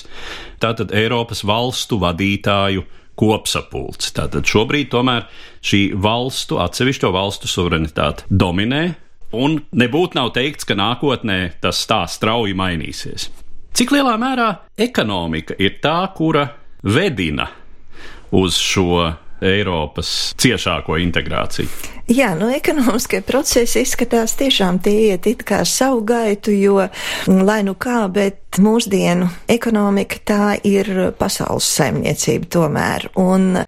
Tātad 0.63 0.95
Eiropas 0.95 1.43
valstu 1.47 1.99
vadītāju 2.01 2.85
kopsapulce. 3.19 4.11
Tātad 4.15 4.47
šobrīd 4.47 4.91
tomēr 4.93 5.27
šī 5.65 5.81
valstu, 6.01 6.59
atsevišķo 6.63 7.11
valstu 7.13 7.49
suverenitāte 7.51 8.27
dominē, 8.29 8.83
un 9.37 9.59
nebūtu 9.71 10.19
nav 10.19 10.33
teikts, 10.35 10.67
ka 10.67 10.77
nākotnē 10.77 11.39
tas 11.63 11.83
tā 11.89 12.03
strauji 12.11 12.55
mainīsies. 12.57 13.29
Cik 13.77 13.93
lielā 13.95 14.17
mērā 14.19 14.49
ekonomika 14.79 15.55
ir 15.59 15.77
tā, 15.83 16.03
kura 16.15 16.49
vedina 16.83 17.47
uz 18.35 18.57
šo 18.59 19.13
Eiropas 19.41 20.33
ciešāko 20.41 20.99
integrāciju? 21.01 21.69
Jā, 22.11 22.33
nu, 22.35 22.49
ekonomiskie 22.51 23.21
procesi 23.23 23.85
izskatās 23.85 24.33
tiešām 24.35 24.81
tie 24.83 25.11
iet 25.11 25.27
it 25.29 25.45
kā 25.47 25.61
savu 25.67 26.01
gaitu, 26.03 26.51
jo, 26.51 26.81
lai 27.29 27.61
nu 27.63 27.75
kā, 27.79 28.03
bet 28.11 28.59
mūsdienu 28.59 29.29
ekonomika 29.47 30.19
tā 30.27 30.47
ir 30.67 30.89
pasaules 31.15 31.69
saimniecība 31.77 32.49
tomēr. 32.51 33.07
Un 33.21 33.61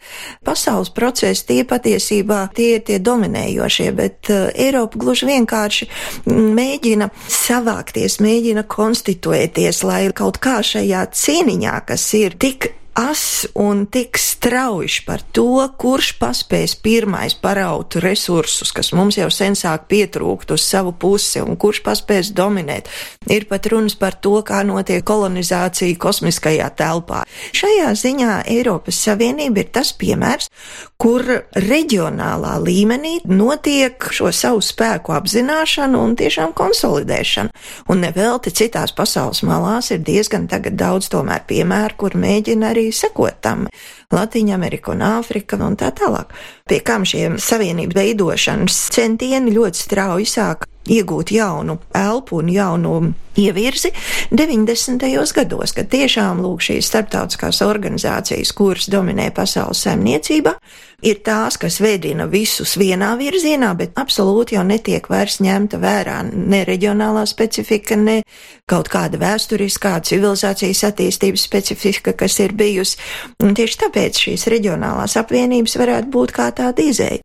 pasaules 0.43 0.91
procesi 0.91 1.47
tie 1.53 1.61
patiesībā 1.69 2.41
tie 2.57 2.73
ir 2.79 2.85
tie 2.89 2.99
dominējošie, 2.99 3.89
bet 3.95 4.33
uh, 4.33 4.49
Eiropa 4.51 4.99
gluži 4.99 5.31
vienkārši 5.31 5.89
mēģina 6.27 7.13
savākties, 7.31 8.19
mēģina 8.23 8.67
konstituēties, 8.67 9.85
lai 9.87 10.03
kaut 10.11 10.41
kā 10.43 10.59
šajā 10.65 11.07
cīniņā, 11.15 11.79
kas 11.87 12.09
ir 12.19 12.35
tik 12.35 12.73
as 12.93 13.47
un 13.53 13.85
tik 13.85 14.17
strauji 14.17 15.03
par 15.07 15.21
to, 15.33 15.65
kurš 15.79 16.13
paspēs 16.21 16.75
pirmais 16.83 17.33
paraut 17.41 17.95
resursus, 18.03 18.71
kas 18.75 18.91
mums 18.93 19.17
jau 19.17 19.29
sen 19.33 19.57
sāk 19.57 19.87
pietrūkt 19.89 20.53
uz 20.53 20.65
savu 20.67 20.93
pusi, 20.93 21.41
un 21.41 21.57
kurš 21.57 21.81
paspēs 21.85 22.31
dominēt. 22.37 22.89
Ir 23.33 23.47
pat 23.49 23.65
runas 23.71 23.95
par 23.97 24.17
to, 24.21 24.35
kā 24.45 24.61
notiek 24.67 25.03
kolonizācija 25.05 25.97
kosmiskajā 25.97 26.69
telpā. 26.77 27.23
Šajā 27.55 27.89
ziņā 27.97 28.37
Eiropas 28.53 29.01
Savienība 29.07 29.63
ir 29.63 29.71
tas 29.73 29.93
piemērs, 29.97 30.49
kur 31.01 31.25
reģionālā 31.57 32.53
līmenī 32.63 33.17
notiek 33.27 34.05
šo 34.13 34.31
savu 34.31 34.61
spēku 34.63 35.15
apzināšana 35.17 35.99
un 35.99 36.15
tiešām 36.19 36.53
konsolidēšana. 36.55 37.51
Un 37.91 38.03
nevelti 38.05 38.53
citās 38.55 38.93
pasaules 38.95 39.43
malās 39.47 39.91
ir 39.91 40.03
diezgan 40.05 40.47
tagad 40.51 40.77
daudz 40.79 41.09
tomēr 41.11 41.43
piemēru, 41.49 41.97
kur 41.99 42.15
mēģina 42.19 42.71
arī 42.71 42.82
arī 42.83 42.91
sekot 42.91 43.39
tam. 43.41 43.67
Latīņa 44.13 44.53
Amerika 44.55 44.91
un 44.93 45.01
Āfrika 45.01 45.57
un 45.63 45.77
tā 45.79 45.91
tālāk. 45.95 46.33
Pie 46.67 46.81
kam 46.83 47.05
šiem 47.05 47.39
savienību 47.39 47.95
veidošanas 47.95 48.89
centieni 48.93 49.55
ļoti 49.55 49.85
strauji 49.87 50.27
sāk 50.27 50.67
iegūt 50.89 51.31
jaunu 51.31 51.77
elpu 51.95 52.41
un 52.41 52.49
jaunu 52.51 52.95
ievirzi 53.39 53.89
90. 54.31 55.33
gados, 55.33 55.73
kad 55.73 55.89
tiešām 55.89 56.41
lūk 56.43 56.61
šīs 56.61 56.89
starptautiskās 56.91 57.61
organizācijas, 57.65 58.51
kuras 58.53 58.89
dominē 58.91 59.31
pasaules 59.33 59.81
saimniecībā, 59.87 60.53
ir 61.03 61.19
tās, 61.25 61.57
kas 61.57 61.79
vedina 61.81 62.27
visus 62.29 62.75
vienā 62.79 63.13
virzienā, 63.19 63.73
bet 63.79 63.97
absolūti 63.99 64.57
jau 64.57 64.63
netiek 64.67 65.07
vairs 65.09 65.39
ņemta 65.43 65.79
vērā 65.81 66.19
ne 66.29 66.61
reģionālā 66.67 67.25
specifika, 67.29 67.97
ne 67.97 68.21
kaut 68.69 68.91
kāda 68.93 69.19
vēsturiskā 69.21 69.97
civilizācijas 70.05 70.85
attīstības 70.91 71.47
specifika, 71.49 72.13
kas 72.13 72.39
ir 72.43 72.55
bijusi. 72.59 73.01
Un 73.43 73.57
tieši 73.57 73.81
tāpēc 73.87 74.23
šīs 74.27 74.47
reģionālās 74.53 75.17
apvienības 75.19 75.77
varētu 75.81 76.13
būt 76.13 76.37
kā 76.37 76.51
tāda 76.55 76.85
izēja. 76.85 77.23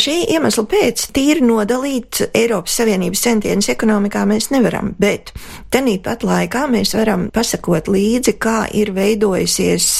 Šī 0.00 0.14
iemesla 0.32 0.62
pēc 0.64 1.02
tīri 1.12 1.42
nodalīt 1.44 2.22
Eiropas 2.32 2.78
Savienības 2.78 3.20
centienus 3.20 3.68
ekonomikā 3.68 4.22
mēs 4.28 4.46
nevaram, 4.48 4.94
bet 4.96 5.34
tenīpat 5.74 6.24
laikā 6.24 6.62
mēs 6.72 6.94
varam 6.96 7.26
pasakot 7.34 7.90
līdzi, 7.92 8.38
kā 8.40 8.62
ir 8.80 8.94
veidojusies 8.96 9.90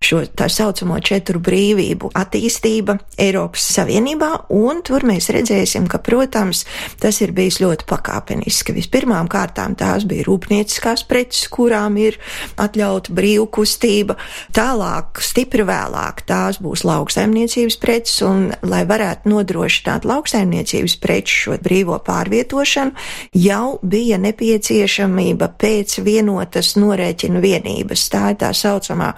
šo 0.00 0.22
tā 0.38 0.46
saucamo 0.50 0.98
četru 1.02 1.40
brīvību 1.42 2.12
attīstība 2.16 2.98
Eiropas 3.18 3.64
Savienībā, 3.74 4.30
un 4.54 4.82
tur 4.86 5.04
mēs 5.06 5.28
redzēsim, 5.34 5.88
ka, 5.90 5.98
protams, 6.02 6.64
tas 7.02 7.18
ir 7.24 7.32
bijis 7.36 7.58
ļoti 7.62 7.86
pakāpeniski. 7.88 8.76
Vispirmām 8.76 9.28
kārtām 9.30 9.74
tās 9.78 10.06
bija 10.08 10.26
rūpnieciskās 10.28 11.02
preces, 11.08 11.48
kurām 11.52 11.98
ir 12.00 12.18
atļauta 12.60 13.14
brīvkustība, 13.14 14.16
tālāk, 14.54 15.22
stipri 15.24 15.66
vēlāk, 15.66 16.22
tās 16.28 16.60
būs 16.62 16.86
lauksaimniecības 16.86 17.78
preces, 17.82 18.22
un, 18.26 18.52
lai 18.62 18.84
varētu 18.88 19.32
nodrošināt 19.34 20.06
lauksaimniecības 20.08 20.98
preču 21.02 21.42
šo 21.42 21.58
brīvo 21.62 21.98
pārvietošanu, 22.06 22.94
jau 23.34 23.78
bija 23.82 24.20
nepieciešamība 24.22 25.50
pēc 25.58 25.98
vienotas 26.06 26.76
norēķinu 26.78 27.42
vienības. 27.42 28.06
Tā 28.14 28.24
ir 28.32 28.40
tā 28.46 28.54
saucamā 28.54 29.12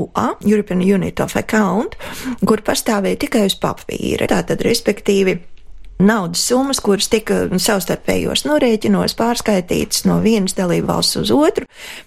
EUA, 0.00 0.36
European 0.46 0.80
Unit 0.94 1.20
of 1.20 1.36
Account, 1.36 1.96
kur 2.46 2.62
pastāvēja 2.66 3.20
tikai 3.26 3.44
uz 3.48 3.56
papīra. 3.60 4.28
Tātad, 4.30 4.62
respektīvi, 4.64 5.36
naudas 6.00 6.42
summas, 6.48 6.80
kuras 6.82 7.08
tika 7.12 7.42
savstarpējos 7.52 8.44
norēķinos 8.48 9.14
pārskaitītas 9.18 10.04
no 10.08 10.20
vienas 10.24 10.56
dalību 10.58 10.88
valsts 10.88 11.18
uz 11.20 11.32
otru, 11.34 11.66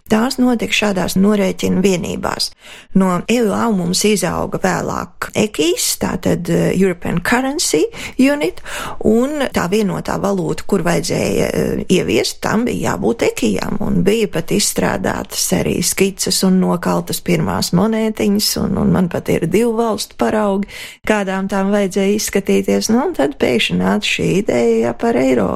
tās 0.10 0.38
notika 0.42 0.74
šādās 0.74 1.16
norēķina 1.20 1.82
vienībās. 1.84 2.52
No 3.00 3.22
EUA 3.30 3.68
mums 3.76 4.04
izauga 4.08 4.60
vēlāk 4.64 5.30
EKIS, 5.44 5.88
tātad 6.02 6.50
eh, 6.50 6.72
European 6.78 7.22
Currency 7.24 7.84
Unit, 8.22 8.62
un 9.08 9.46
tā 9.54 9.68
vienotā 9.72 10.18
valūta, 10.22 10.66
kur 10.70 10.84
vajadzēja 10.86 11.50
eh, 11.50 11.86
ieviest, 11.98 12.42
tam 12.44 12.66
bija 12.68 12.94
jābūt 12.94 13.28
ekijām, 13.30 13.80
un 13.86 14.02
bija 14.06 14.30
pat 14.34 14.54
izstrādātas 14.56 15.46
arī 15.58 15.80
skices 15.86 16.44
un 16.48 16.60
nokaltas 16.64 17.22
pirmās 17.26 17.74
monētiņas, 17.78 18.52
un, 18.64 18.78
un 18.82 18.94
man 18.94 19.10
pat 19.14 19.32
ir 19.34 19.48
divu 19.52 19.76
valstu 19.80 20.18
paraugi, 20.20 20.70
kādām 21.08 21.50
tām 21.52 21.72
vajadzēja 21.74 22.18
izskatīties, 22.18 22.92
nu, 22.94 23.02
un 23.08 23.18
tad 23.18 23.38
pēkšņi 23.42 23.83
nāca 23.84 24.10
šī 24.16 24.30
ideja 24.40 24.96
par 24.98 25.20
eiro. 25.20 25.50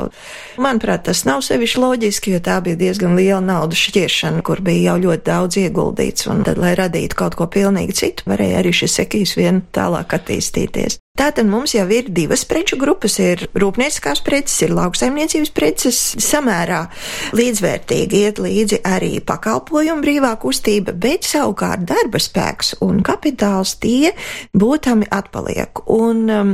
Manuprāt, 0.62 1.05
tas 1.07 1.24
nav 1.27 1.41
sevišķi 1.48 1.84
loģiski, 1.84 2.36
jo 2.36 2.43
tā 2.43 2.60
bija 2.65 2.79
diezgan 2.79 3.15
liela 3.17 3.41
naudas 3.43 3.81
šķiešana, 3.88 4.43
kur 4.46 4.62
bija 4.65 4.91
jau 4.91 5.00
ļoti 5.07 5.27
daudz 5.31 5.60
ieguldīts, 5.63 6.29
un 6.31 6.46
tad, 6.48 6.62
lai 6.62 6.75
radītu 6.77 7.17
kaut 7.17 7.39
ko 7.39 7.50
pilnīgi 7.51 7.98
citu, 8.03 8.29
varēja 8.29 8.62
arī 8.62 8.75
šis 8.84 9.01
sekīs 9.01 9.38
vien 9.39 9.63
tālāk 9.75 10.19
attīstīties. 10.19 11.00
Tātad 11.17 11.47
mums 11.50 11.71
jau 11.74 11.88
ir 11.89 12.12
divas 12.13 12.43
preču 12.45 12.77
grupas- 12.77 13.15
ir 13.24 13.47
rūpnieciskās 13.57 14.19
preces, 14.21 14.62
ir 14.62 14.74
lauksaimniecības 14.77 15.50
preces, 15.50 15.97
samērā 16.21 16.83
līdzvērtīgi 17.33 18.19
iet 18.21 18.38
līdzi 18.38 18.77
arī 18.86 19.17
pakalpojumu 19.25 20.03
brīvā 20.05 20.36
kustība, 20.38 20.93
bet 20.93 21.25
savukārt 21.25 21.88
darba 21.89 22.21
spēks 22.21 22.75
un 22.86 23.01
kapitāls 23.01 23.79
tie 23.81 24.12
būtami 24.53 25.07
atpaliek. 25.09 25.81
Un 25.89 26.29
um, 26.29 26.51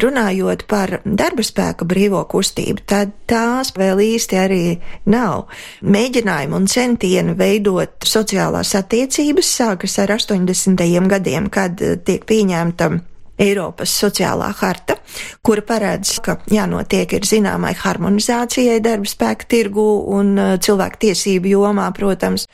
runājot 0.00 0.64
par 0.66 1.00
darba 1.04 1.44
spēka 1.44 1.84
brīvo 1.84 2.22
kustību, 2.24 2.86
tad 2.86 3.12
tās 3.28 3.74
vēl 3.76 4.00
īsti 4.00 4.38
arī 4.40 4.78
nav. 5.04 5.44
Mēģinājumi 5.82 6.56
un 6.56 6.66
centieni 6.66 7.34
veidot 7.36 8.00
sociālās 8.00 8.72
attiecības 8.80 9.52
sākas 9.60 9.98
ar 9.98 10.16
80. 10.16 11.08
gadiem, 11.08 11.50
kad 11.52 11.76
tiek 11.76 12.24
pieņemta 12.24 12.90
Eiropas 13.38 13.92
sociālā 14.00 14.48
harta, 14.60 14.96
kura 15.44 15.64
paredz, 15.66 16.16
ka 16.24 16.38
jānotiek 16.52 17.16
ir 17.18 17.26
zināmai 17.28 17.74
harmonizācijai 17.76 18.78
darba 18.84 19.10
spēka 19.10 19.48
tirgu 19.50 19.86
un 20.16 20.32
uh, 20.38 20.54
cilvēku 20.62 21.02
tiesību 21.06 21.52
jomā, 21.52 21.90
protams, 21.96 22.46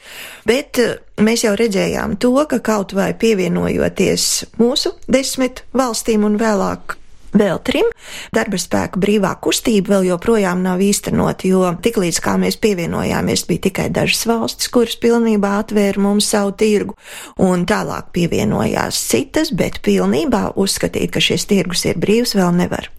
bet 0.48 0.82
uh, 0.82 0.96
mēs 1.22 1.46
jau 1.46 1.54
redzējām 1.58 2.18
to, 2.22 2.34
ka 2.50 2.58
kaut 2.64 2.96
vai 2.98 3.12
pievienojoties 3.14 4.28
mūsu 4.58 4.96
desmit 5.06 5.64
valstīm 5.76 6.26
un 6.26 6.40
vēlāk 6.40 6.98
vēl 7.36 7.60
trim. 7.64 7.88
Darba 8.34 8.60
spēka 8.60 9.00
brīvā 9.02 9.32
kustība 9.42 9.96
vēl 9.96 10.10
joprojām 10.12 10.62
nav 10.64 10.82
īstenota, 10.84 11.48
jo 11.48 11.74
tiklīdz 11.82 12.20
kā 12.24 12.36
mēs 12.40 12.58
pievienojāmies, 12.62 13.46
bija 13.48 13.66
tikai 13.68 13.88
dažas 13.94 14.24
valstis, 14.28 14.70
kuras 14.72 14.96
pilnībā 15.02 15.56
atvēra 15.62 16.02
mums 16.02 16.30
savu 16.32 16.54
tirgu, 16.58 16.96
un 17.42 17.66
tālāk 17.68 18.12
pievienojās 18.16 18.98
citas, 19.12 19.52
bet 19.54 19.82
pilnībā 19.84 20.52
uzskatīt, 20.56 21.12
ka 21.12 21.22
šis 21.22 21.48
tirgus 21.50 21.86
ir 21.88 22.00
brīvs, 22.02 22.36
vēl 22.38 22.52
nevar. 22.62 22.90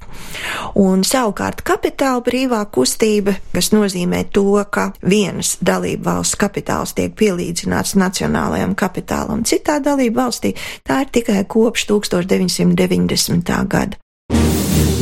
Un 0.78 1.04
savukārt 1.06 1.63
kapitāla 1.66 2.22
brīvā 2.25 2.62
kustība, 2.74 3.36
kas 3.54 3.72
nozīmē 3.74 4.24
to, 4.34 4.46
ka 4.74 4.92
vienas 5.02 5.56
dalība 5.62 6.12
valsts 6.12 6.40
kapitāls 6.42 6.96
tiek 6.98 7.16
pielīdzināts 7.18 7.96
nacionālajam 8.00 8.75
kapitālam 8.78 9.46
citā 9.48 9.80
dalība 9.84 10.25
valstī, 10.25 10.56
tā 10.86 11.04
ir 11.06 11.13
tikai 11.20 11.44
kopš 11.50 11.88
1990. 11.90 13.60
gada. 13.70 14.03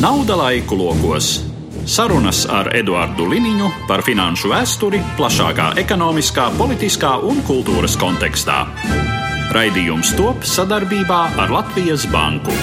Nauda 0.02 0.34
laiku 0.38 0.78
lokos. 0.78 1.44
Sarunas 1.86 2.40
ar 2.50 2.72
Eduardu 2.74 3.28
Liniņu 3.30 3.68
par 3.86 4.02
finanšu 4.02 4.50
vēsturi 4.50 4.98
plašākā 5.20 5.68
ekonomiskā, 5.78 6.48
politiskā 6.58 7.12
un 7.30 7.44
kultūras 7.46 8.00
kontekstā. 8.02 8.64
Raidījums 9.54 10.16
top 10.18 10.42
sadarbībā 10.42 11.22
ar 11.46 11.54
Latvijas 11.54 12.08
Banku. 12.10 12.58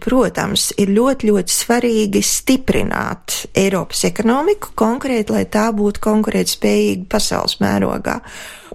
Protams, 0.00 0.70
ir 0.80 0.92
ļoti, 0.94 1.28
ļoti 1.30 1.54
svarīgi 1.54 2.22
stiprināt 2.24 3.42
Eiropas 3.58 4.06
ekonomiku, 4.08 4.72
konkrēti, 4.78 5.34
lai 5.34 5.44
tā 5.50 5.68
būtu 5.76 6.02
konkurētspējīga 6.06 7.06
pasaules 7.10 7.58
mērogā. 7.60 8.20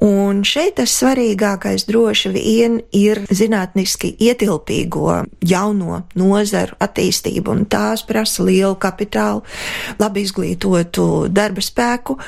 Un 0.03 0.41
šeit 0.43 0.75
tas 0.81 0.91
svarīgākais 0.99 1.85
droši 1.87 2.31
vien 2.33 2.77
ir 2.91 3.21
zinātniski 3.31 4.11
ietilpīgo 4.27 5.21
jauno 5.39 6.01
nozaru 6.19 6.75
attīstību, 6.83 7.55
un 7.55 7.65
tās 7.71 8.03
prasa 8.07 8.43
lielu 8.43 8.75
kapitālu, 8.75 9.45
labi 10.01 10.25
izglītotu 10.27 11.07
darba 11.31 11.63
spēku. 11.63 12.19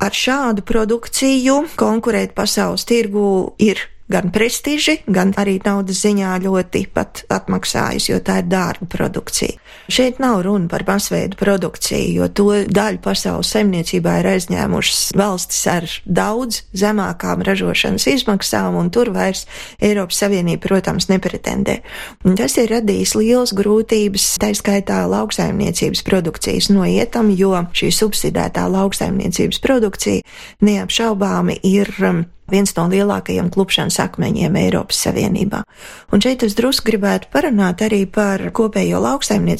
Ar 0.00 0.16
šādu 0.16 0.64
produkciju 0.64 1.60
konkurēt 1.76 2.32
pasaules 2.32 2.86
tirgu 2.88 3.52
ir 3.60 3.89
gan 4.10 4.32
prestiži, 4.34 4.98
gan 5.06 5.34
arī 5.40 5.58
naudas 5.64 6.02
ziņā 6.04 6.34
ļoti 6.44 6.86
pat 6.94 7.24
atmaksājas, 7.30 8.10
jo 8.10 8.18
tā 8.24 8.40
ir 8.42 8.50
dārga 8.50 8.88
produkcija. 8.90 9.59
Šeit 9.90 10.20
nav 10.22 10.42
runa 10.46 10.68
par 10.70 10.84
masveidu 10.86 11.36
produkciju, 11.40 12.12
jo 12.20 12.28
to 12.28 12.46
daļu 12.70 13.00
pasaules 13.02 13.50
saimniecībā 13.50 14.20
ir 14.20 14.28
aizņēmušas 14.36 15.00
valstis 15.18 15.64
ar 15.70 15.86
daudz 16.06 16.60
zemākām 16.76 17.42
ražošanas 17.46 18.06
izmaksām, 18.12 18.78
un 18.78 18.92
tur 18.94 19.10
vairs 19.14 19.46
Eiropas 19.82 20.22
Savienība, 20.22 20.62
protams, 20.68 21.08
nepretendē. 21.10 21.80
Un 22.22 22.38
tas 22.38 22.54
ir 22.60 22.70
radījis 22.70 23.16
liels 23.18 23.54
grūtības, 23.56 24.28
tā 24.42 24.52
skaitā 24.54 25.02
lauksaimniecības 25.10 26.04
produkcijas 26.06 26.70
noietam, 26.70 27.32
jo 27.34 27.56
šī 27.74 27.90
subsidētā 27.94 28.68
lauksaimniecības 28.70 29.58
produkcija 29.64 30.22
neapšaubāmi 30.62 31.58
ir 31.66 31.90
um, 32.04 32.24
viens 32.50 32.72
no 32.76 32.86
lielākajiem 32.90 33.50
klupšanas 33.54 33.98
akmeņiem 34.02 34.58
Eiropas 34.64 35.00
Savienībā. 35.06 35.62
Un 36.12 36.22
šeit 36.22 36.44
es 36.46 36.56
drusku 36.58 36.90
gribētu 36.90 37.30
parunāt 37.32 37.84
arī 37.86 38.02
par 38.10 38.42
kopējo 38.56 39.00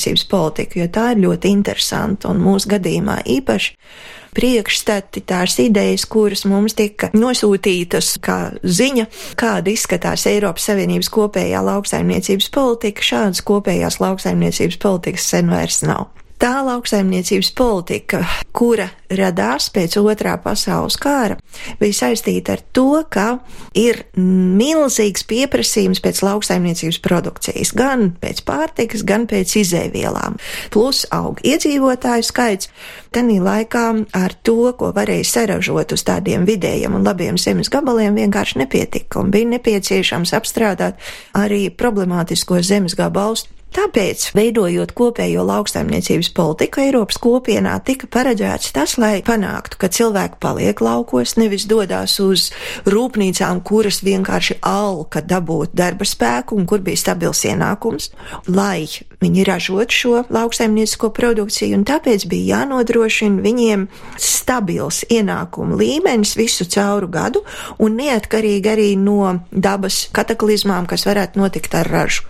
lauksaimniecības 0.00 0.24
politiku, 0.28 0.80
jo 0.80 0.88
tā 0.88 1.12
ir 1.12 1.20
ļoti 1.24 1.50
interesanta 1.50 2.30
un 2.30 2.40
mūsu 2.40 2.68
gadījumā 2.70 3.22
īpaši 3.26 3.76
priekšstati, 4.34 5.24
tās 5.26 5.58
idejas, 5.58 6.06
kuras 6.06 6.44
mums 6.46 6.74
tika 6.74 7.10
nosūtītas 7.12 8.18
kā 8.22 8.52
ziņa, 8.62 9.06
kāda 9.36 9.70
izskatās 9.70 10.26
Eiropas 10.26 10.68
Savienības 10.70 11.10
kopējā 11.10 11.60
lauksaimniecības 11.66 12.50
politika, 12.50 13.02
šādas 13.02 13.42
kopējās 13.42 14.00
lauksaimniecības 14.00 14.78
politikas 14.78 15.28
sen 15.28 15.50
vairs 15.50 15.82
nav. 15.82 16.08
Tā 16.40 16.62
lauksaimniecības 16.64 17.50
politika, 17.52 18.22
kura 18.56 18.86
radās 19.12 19.66
pēc 19.74 19.98
otrā 20.00 20.38
pasaules 20.40 20.96
kara, 20.96 21.34
bija 21.76 21.96
saistīta 21.98 22.54
ar 22.56 22.62
to, 22.72 23.02
ka 23.12 23.26
ir 23.76 23.98
milzīgs 24.16 25.26
pieprasījums 25.28 26.00
pēc 26.00 26.22
lauksaimniecības 26.24 27.00
produkcijas, 27.04 27.74
gan 27.76 28.14
pēc 28.22 28.40
pārtikas, 28.48 29.04
gan 29.04 29.28
pēc 29.28 29.52
izēvielām. 29.60 30.40
Plus 30.72 31.02
aug 31.12 31.44
iedzīvotāju 31.44 32.24
skaits. 32.30 32.72
Tenī 33.12 33.36
laikā 33.44 33.84
ar 34.16 34.38
to, 34.40 34.72
ko 34.80 34.94
varēja 34.96 35.28
saražot 35.34 35.92
uz 35.92 36.08
tādiem 36.08 36.48
vidējiem 36.48 36.96
un 36.96 37.04
labiem 37.04 37.36
zemes 37.36 37.68
gabaliem, 37.68 38.16
vienkārši 38.16 38.64
nepietika 38.64 39.20
un 39.20 39.28
bija 39.34 39.58
nepieciešams 39.58 40.32
apstrādāt 40.40 41.10
arī 41.36 41.66
problemātiskos 41.68 42.70
zemes 42.72 42.96
gabalus 42.96 43.44
Tāpēc, 43.70 44.24
veidojot 44.34 44.90
kopējo 44.98 45.44
lauksaimniecības 45.46 46.32
politiku 46.34 46.80
Eiropas 46.82 47.20
kopienā, 47.22 47.76
tika 47.86 48.08
paredzēts 48.10 48.72
tas, 48.74 48.96
lai 48.98 49.20
panāktu, 49.22 49.78
ka 49.78 49.86
cilvēki 49.94 50.40
paliek 50.42 50.80
laukos, 50.82 51.36
nevis 51.38 51.68
dodas 51.70 52.16
uz 52.18 52.48
rūpnīcām, 52.90 53.60
kuras 53.62 54.00
vienkārši 54.02 54.56
alka 54.66 55.22
dabūt 55.22 55.76
darba 55.78 56.08
spēku 56.08 56.58
un 56.58 56.66
kur 56.66 56.82
bija 56.82 56.98
stabils 56.98 57.44
ienākums, 57.46 58.08
lai 58.50 58.88
viņi 59.22 59.44
ražot 59.46 59.94
šo 59.94 60.24
lauksaimniecisko 60.34 61.12
produkciju, 61.14 61.78
un 61.78 61.84
tāpēc 61.86 62.26
bija 62.30 62.56
jānodrošina 62.56 63.44
viņiem 63.44 63.84
stabils 64.18 65.04
ienākumu 65.06 65.78
līmenis 65.78 66.34
visu 66.40 66.66
cauru 66.74 67.06
gadu 67.12 67.44
un 67.78 67.94
neatkarīgi 68.02 68.74
arī 68.74 68.88
no 68.98 69.36
dabas 69.52 70.08
kataklizmām, 70.16 70.90
kas 70.90 71.06
varētu 71.06 71.38
notikt 71.38 71.78
ar 71.78 71.94
ražu. 71.94 72.26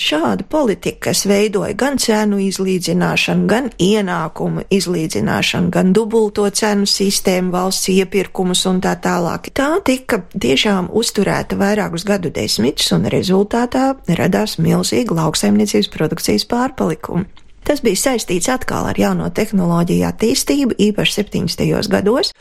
Šāda 0.00 0.44
politika, 0.48 1.08
kas 1.08 1.24
veidoja 1.28 1.74
gan 1.78 1.98
cenu 2.00 2.38
izlīdzināšanu, 2.42 3.46
gan 3.50 3.68
ienākumu 3.82 4.64
izlīdzināšanu, 4.72 5.70
gan 5.72 5.92
dubulto 5.96 6.48
cenu 6.50 6.88
sistēmu, 6.88 7.52
valsts 7.54 7.90
iepirkumus 7.92 8.64
un 8.70 8.80
tā 8.84 8.94
tālāk, 9.02 9.50
tā 9.56 9.68
tika 9.84 10.22
tiešām 10.32 10.90
uzturēta 10.92 11.58
vairākus 11.60 12.06
gadu 12.08 12.32
desmitus 12.34 12.92
un 12.96 13.06
rezultātā 13.12 13.92
radās 14.18 14.58
milzīgi 14.62 15.16
lauksaimniecības 15.18 15.92
produkcijas 15.92 16.48
pārpalikumi. 16.50 17.28
Tas 17.62 17.82
bija 17.82 17.98
saistīts 17.98 18.50
atkal 18.50 18.88
ar 18.90 18.98
jauno 18.98 19.28
tehnoloģiju 19.30 20.06
attīstību, 20.08 20.78
īpaši 20.90 21.20
70. 21.20 21.92
gados, 21.92 22.32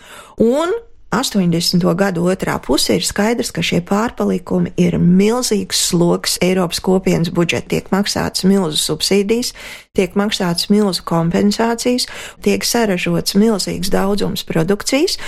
un 0.42 0.74
80. 1.12 1.84
gadu 1.96 2.24
otrā 2.32 2.54
pusē 2.64 2.96
ir 2.96 3.04
skaidrs, 3.04 3.50
ka 3.52 3.60
šie 3.60 3.82
pārpalikumi 3.84 4.72
ir 4.80 4.96
milzīgs 4.96 5.82
sloks 5.90 6.38
Eiropas 6.40 6.80
kopienas 6.80 7.34
budžeta. 7.36 7.68
Tiek 7.74 7.90
maksāts 7.92 8.46
milzu 8.48 8.80
subsīdijas, 8.80 9.52
tiek 9.92 10.16
maksāts 10.16 10.70
milzu 10.72 11.04
kompensācijas, 11.08 12.08
tiek 12.44 12.64
saražots 12.64 13.36
milzīgs 13.36 13.92
daudzums 13.92 14.46
produkcijas, 14.48 15.20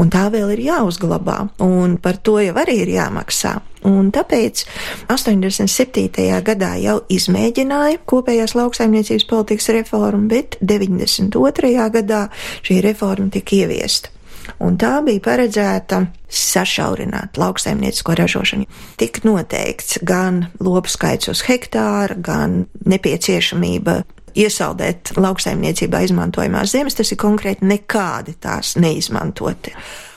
un 0.00 0.08
tā 0.12 0.24
vēl 0.32 0.56
ir 0.56 0.64
jāuzglabā, 0.70 1.38
un 1.60 2.00
par 2.00 2.16
to 2.16 2.40
jau 2.40 2.56
arī 2.56 2.80
ir 2.86 2.96
jāmaksā. 2.96 3.58
Un 3.86 4.08
tāpēc 4.10 4.64
87. 5.12 6.26
gadā 6.48 6.72
jau 6.80 6.96
izmēģināja 7.12 8.00
kopējās 8.08 8.56
lauksaimniecības 8.56 9.28
politikas 9.28 9.70
reformu, 9.76 10.32
bet 10.32 10.56
92. 10.64 11.76
gadā 12.00 12.26
šī 12.64 12.80
reforma 12.88 13.28
tika 13.36 13.60
ieviesta 13.60 14.15
un 14.62 14.76
tā 14.80 14.98
bija 15.06 15.22
paredzēta 15.24 16.02
sašaurināt 16.28 17.38
lauksaimniecisko 17.40 18.16
ražošanu. 18.18 18.66
Tik 19.00 19.22
noteikts 19.26 20.00
gan 20.06 20.46
lopu 20.60 20.90
skaits 20.92 21.30
uz 21.32 21.44
hektāru, 21.46 22.18
gan 22.22 22.64
nepieciešamība 22.86 24.00
iesaldēt 24.36 25.14
lauksaimniecībā 25.16 26.02
izmantojamās 26.06 26.74
zemes, 26.74 26.96
tas 26.98 27.12
ir 27.12 27.20
konkrēti 27.20 27.66
nekādi 27.66 28.36
tās 28.42 28.74
neizmantoti. 28.80 29.72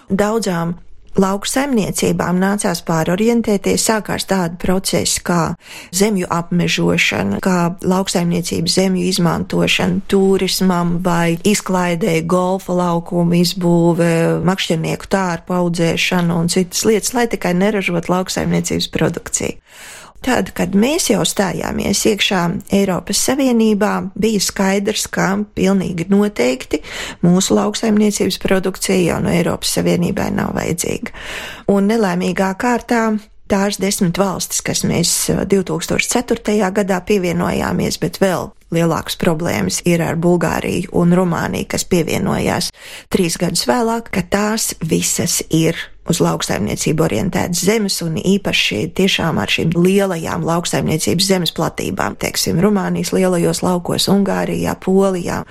Daudzām 0.10 0.76
lauku 1.18 1.50
saimniecībām 1.50 2.40
nācās 2.42 2.82
pārorientēties, 2.86 3.86
sākās 3.90 4.28
tādi 4.30 4.60
procesi 4.62 5.22
kā 5.26 5.56
zemju 5.96 6.30
apmežošana, 6.34 7.40
kā 7.44 7.58
lauksaimniecības 7.82 8.78
zemju 8.80 9.06
izmantošana 9.10 10.04
turismam 10.12 10.98
vai 11.06 11.38
izklaidē 11.48 12.20
golfa 12.30 12.76
laukumu 12.78 13.40
izbūve, 13.42 14.12
makšķernieku 14.46 15.10
tārpu 15.10 15.58
audzēšana 15.60 16.36
un 16.36 16.52
citas 16.52 16.86
lietas, 16.88 17.16
lai 17.18 17.28
tikai 17.32 17.56
neražot 17.58 18.12
lauksaimniecības 18.12 18.92
produkciju. 18.94 19.58
Tad, 20.26 20.52
kad 20.52 20.74
mēs 20.76 21.08
jau 21.14 21.22
stājāmies 21.24 22.02
iekšā 22.12 22.42
Eiropas 22.76 23.22
Savienībā, 23.24 23.94
bija 24.20 24.42
skaidrs, 24.44 25.08
ka 25.08 25.30
pilnīgi 25.56 26.10
noteikti 26.12 26.82
mūsu 27.24 27.56
lauksaimniecības 27.56 28.40
produkcija 28.44 29.00
jau 29.00 29.22
no 29.24 29.32
Eiropas 29.32 29.78
Savienībai 29.78 30.28
nav 30.36 30.52
vajadzīga. 30.60 31.16
Un 31.72 31.88
nelēmīgā 31.88 32.52
kārtā 32.60 33.04
tās 33.50 33.80
desmit 33.82 34.20
valstis, 34.20 34.62
kas 34.66 34.84
mēs 34.88 35.14
2004. 35.50 36.58
gadā 36.76 37.00
pievienojāmies, 37.08 38.00
bet 38.02 38.20
vēl 38.22 38.52
lielākas 38.76 39.18
problēmas 39.20 39.82
ir 39.90 40.04
ar 40.06 40.20
Bulgāriju 40.22 40.92
un 41.00 41.16
Rumāniju, 41.18 41.70
kas 41.72 41.88
pievienojās 41.90 42.70
trīs 43.10 43.40
gadus 43.42 43.66
vēlāk, 43.70 44.12
ka 44.14 44.26
tās 44.30 44.74
visas 44.84 45.40
ir 45.50 45.80
uz 46.10 46.22
lauksaimniecību 46.24 47.06
orientētas 47.06 47.64
zemes 47.68 48.00
un 48.06 48.18
īpaši 48.18 48.88
tiešām 48.98 49.40
ar 49.42 49.52
šīm 49.54 49.76
lielajām 49.78 50.46
lauksaimniecības 50.48 51.30
zemes 51.30 51.54
platībām, 51.56 52.18
teiksim, 52.20 52.60
Rumānijas 52.64 53.14
lielajos 53.16 53.64
laukos, 53.66 54.10
Ungārijā, 54.12 54.76
Polijā. 54.84 55.44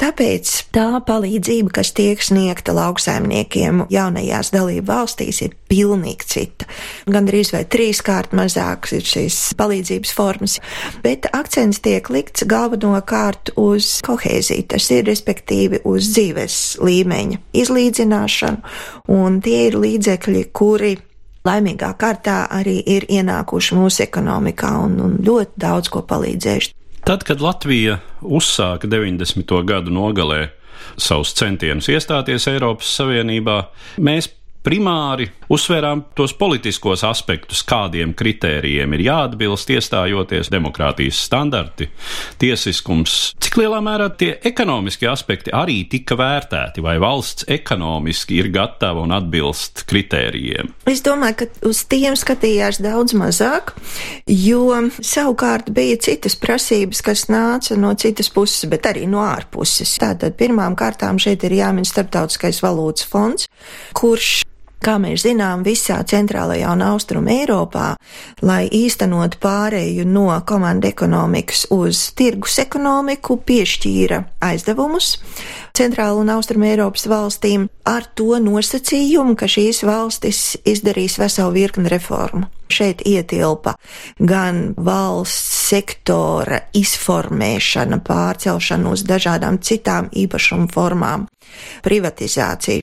Tāpēc 0.00 0.50
tā 0.74 0.86
palīdzība, 1.06 1.72
kas 1.78 1.92
tiek 1.96 2.22
sniegta 2.24 2.74
lauksaimniekiem 2.76 3.84
jaunajās 3.92 4.52
dalību 4.54 4.86
valstīs, 4.88 5.42
ir 5.44 5.54
pilnīgi 5.70 6.28
cita. 6.28 6.68
Gan 7.12 7.28
drīz 7.28 7.52
vai 7.54 7.62
trīskārt 7.68 8.34
mazāks 8.36 8.94
ir 8.96 9.06
šīs 9.06 9.38
palīdzības 9.58 10.14
formas, 10.16 10.58
bet 11.04 11.28
akcents 11.32 11.82
tiek 11.84 12.08
likts 12.12 12.46
galvenokārt 12.48 13.54
uz 13.60 13.98
kohēziju, 14.06 14.66
tas 14.72 14.90
ir 14.94 15.06
respektīvi 15.08 15.82
uz 15.88 16.12
dzīves 16.14 16.58
līmeņa 16.82 17.40
izlīdzināšanu, 17.62 18.76
un 19.12 19.40
tie 19.44 19.66
ir 19.68 19.80
līdzekļi, 19.82 20.44
kuri 20.56 20.96
laimīgā 21.46 21.92
kārtā 21.98 22.44
arī 22.54 22.78
ir 22.86 23.08
ienākuši 23.10 23.78
mūsu 23.78 24.06
ekonomikā 24.06 24.76
un, 24.84 25.00
un 25.02 25.18
ļoti 25.26 25.62
daudz 25.64 25.90
ko 25.92 26.04
palīdzējuši. 26.06 26.74
Tad, 27.02 27.24
kad 27.26 27.40
Latvija 27.42 27.96
uzsāka 28.22 28.86
90. 28.86 29.50
gadu 29.66 29.90
nogalē 29.90 30.52
savus 30.94 31.32
centienus 31.34 31.88
iestāties 31.90 32.46
Eiropas 32.46 32.92
Savienībā, 32.94 33.56
mēs 33.98 34.28
primāri 34.62 35.26
uzsvērām 35.52 36.04
tos 36.16 36.32
politiskos 36.38 37.04
aspektus, 37.06 37.62
kādiem 37.68 38.14
kritērijiem 38.16 38.96
ir 38.96 39.04
jāatbilst 39.08 39.72
iestājoties, 39.74 40.50
demokrātijas 40.52 41.20
standarti, 41.26 41.88
tiesiskums. 42.40 43.32
Cik 43.42 43.58
lielā 43.60 43.82
mērā 43.84 44.08
tie 44.18 44.32
ekonomiskie 44.48 45.10
aspekti 45.12 45.52
arī 45.54 45.82
tika 45.92 46.16
vērtēti, 46.18 46.84
vai 46.84 46.96
valsts 47.02 47.46
ekonomiski 47.52 48.40
ir 48.40 48.50
gatava 48.54 49.04
un 49.04 49.12
atbilst 49.16 49.84
kritērijiem? 49.90 50.72
Es 50.88 51.04
domāju, 51.04 51.42
ka 51.42 51.68
uz 51.68 51.82
tiem 51.90 52.16
skatījās 52.18 52.80
daudz 52.82 53.16
mazāk, 53.18 53.74
jo 54.26 54.64
savukārt 54.98 55.72
bija 55.74 55.98
citas 56.02 56.38
prasības, 56.40 57.02
kas 57.04 57.26
nāca 57.32 57.76
no 57.80 57.92
citas 57.98 58.32
puses, 58.32 58.64
bet 58.70 58.88
arī 58.88 59.04
no 59.10 59.24
ārpuses. 59.26 59.98
Tātad 60.00 60.38
pirmām 60.38 60.78
kārtām 60.78 61.20
šeit 61.22 61.44
ir 61.46 61.58
jāmin 61.60 61.86
starptautiskais 61.88 62.62
valūtas 62.64 63.06
fonds, 63.12 63.50
kurš 63.96 64.40
Kā 64.82 64.96
mēs 64.98 65.22
zinām, 65.22 65.60
visā 65.62 66.00
centrālajā 66.10 66.72
un 66.74 66.80
austrumu 66.82 67.30
Eiropā, 67.30 67.92
lai 68.42 68.64
īstenot 68.66 69.36
pārēju 69.38 70.02
no 70.10 70.24
komandu 70.42 70.88
ekonomikas 70.90 71.68
uz 71.70 72.08
tirgus 72.18 72.58
ekonomiku, 72.58 73.36
piešķīra 73.46 74.18
aizdevumus 74.42 75.12
centrāla 75.76 76.20
un 76.20 76.32
austrumu 76.34 76.66
Eiropas 76.68 77.06
valstīm 77.08 77.68
ar 77.88 78.08
to 78.18 78.36
nosacījumu, 78.42 79.36
ka 79.38 79.48
šīs 79.50 79.82
valstis 79.86 80.42
izdarīs 80.68 81.18
veselu 81.20 81.54
virkni 81.54 81.92
reformu. 81.92 82.48
Šeit 82.72 83.02
ietilpa 83.06 83.74
gan 84.18 84.72
valsts 84.80 85.68
sektora 85.72 86.58
izformēšana, 86.76 88.00
pārcelšana 88.04 88.92
uz 88.92 89.04
dažādām 89.08 89.60
citām 89.64 90.08
īpašumu 90.10 90.70
formām, 90.72 91.26
privatizācija, 91.84 92.80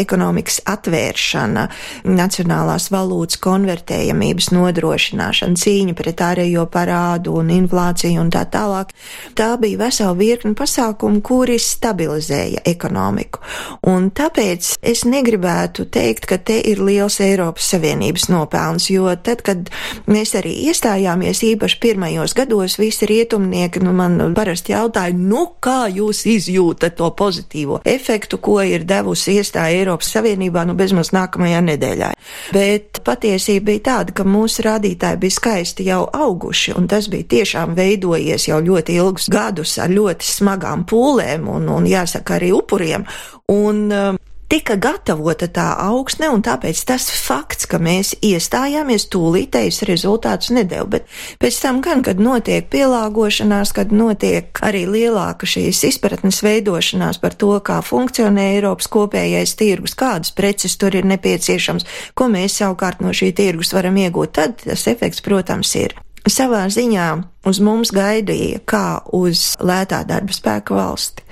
ekonomikas 0.00 0.60
atvēršana, 0.68 1.66
nacionālās 2.08 2.88
valūtas 2.92 3.40
konvertējamības 3.42 4.50
nodrošināšana, 4.54 5.58
cīņa 5.58 5.96
pret 5.98 6.22
ārējo 6.24 6.64
parādu 6.72 7.36
un 7.40 7.52
inflāciju 7.54 8.22
un 8.22 8.32
tā 8.32 8.44
tālāk. 8.52 8.92
Tā 9.38 9.52
bija 9.60 9.80
vesela 9.84 10.14
virkni 10.18 10.54
pasākumu, 10.58 11.22
kuri 11.24 11.58
stabilizēja 11.60 12.64
ekonomiku. 12.68 13.42
Un 13.90 14.10
tāpēc 14.14 14.74
es 14.82 15.04
negribētu 15.08 15.86
teikt, 15.92 16.26
ka 16.30 16.38
te 16.38 16.58
ir 16.72 16.82
liels 16.82 17.20
Eiropas 17.22 17.72
Savienības 17.72 18.28
nopelns, 18.32 18.88
jo 18.92 19.10
tad, 19.22 19.44
kad 19.46 19.70
mēs 20.10 20.34
arī 20.38 20.54
iestājāmies 20.68 21.42
īpaši 21.52 21.80
pirmajos 21.82 22.36
gados, 22.38 22.78
visi 22.80 23.08
rietumnieki 23.10 23.82
nu, 23.82 23.94
man 23.96 24.18
parasti 24.36 24.74
jautāja, 24.74 25.14
nu 25.16 25.46
kā 25.62 25.86
jūs 25.92 26.24
izjūtat 26.30 26.96
to 26.98 27.10
pozitīvo 27.18 27.80
efektu, 27.88 28.38
ko 28.42 28.60
ir 28.64 28.86
devusi 28.88 29.36
iestāja 29.38 29.81
Eiropas 29.82 30.12
Savienībā 30.14 30.64
nu 30.68 30.76
bezmaz 30.78 31.12
nākamajā 31.14 31.60
nedēļā. 31.68 32.10
Bet 32.54 33.02
patiesība 33.06 33.72
bija 33.72 33.84
tāda, 33.90 34.16
ka 34.16 34.26
mūsu 34.28 34.64
rādītāji 34.66 35.20
bija 35.22 35.36
skaisti 35.38 35.86
jau 35.90 36.02
auguši, 36.06 36.76
un 36.78 36.88
tas 36.90 37.10
bija 37.12 37.28
tiešām 37.36 37.76
veidojies 37.78 38.48
jau 38.48 38.60
ļoti 38.62 38.98
ilgus 39.02 39.28
gadus 39.32 39.76
ar 39.82 39.92
ļoti 39.92 40.28
smagām 40.28 40.86
pūlēm 40.88 41.48
un, 41.52 41.68
un 41.72 41.88
jāsaka 41.90 42.38
arī 42.38 42.52
upuriem. 42.56 43.06
Un, 43.52 43.86
uh, 43.92 44.20
tika 44.52 44.74
gatavota 44.76 45.46
tā 45.48 45.64
augsne, 45.80 46.28
un 46.28 46.42
tāpēc 46.44 46.82
tas 46.84 47.06
fakts, 47.08 47.64
ka 47.70 47.78
mēs 47.80 48.12
iestājāmies, 48.20 49.06
tūlītējs 49.12 49.80
rezultātus 49.88 50.52
nedēļ, 50.52 50.84
bet 50.92 51.08
pēc 51.40 51.60
tam 51.62 51.80
gan, 51.84 52.02
kad 52.04 52.20
notiek 52.20 52.68
pielāgošanās, 52.72 53.72
kad 53.72 53.94
notiek 53.96 54.60
arī 54.60 54.84
lielāka 54.90 55.48
šīs 55.48 55.80
izpratnes 55.88 56.42
veidošanās 56.44 57.22
par 57.22 57.38
to, 57.40 57.54
kā 57.64 57.80
funkcionē 57.86 58.50
Eiropas 58.58 58.92
kopējais 58.92 59.56
tirgus, 59.56 59.96
kādas 59.96 60.34
preces 60.36 60.76
tur 60.76 61.00
ir 61.00 61.08
nepieciešams, 61.08 61.88
ko 62.12 62.28
mēs 62.28 62.60
savukārt 62.60 63.00
no 63.00 63.16
šī 63.16 63.32
tirgus 63.38 63.72
varam 63.72 63.96
iegūt, 64.04 64.36
tad 64.36 64.60
tas 64.66 64.88
efekts, 64.92 65.24
protams, 65.24 65.72
ir. 65.80 65.96
Savā 66.28 66.66
ziņā 66.70 67.08
uz 67.48 67.58
mums 67.58 67.90
gaidīja 67.90 68.60
kā 68.68 68.86
uz 69.16 69.56
lētā 69.58 70.04
darba 70.06 70.36
spēka 70.36 70.76
valsti 70.76 71.24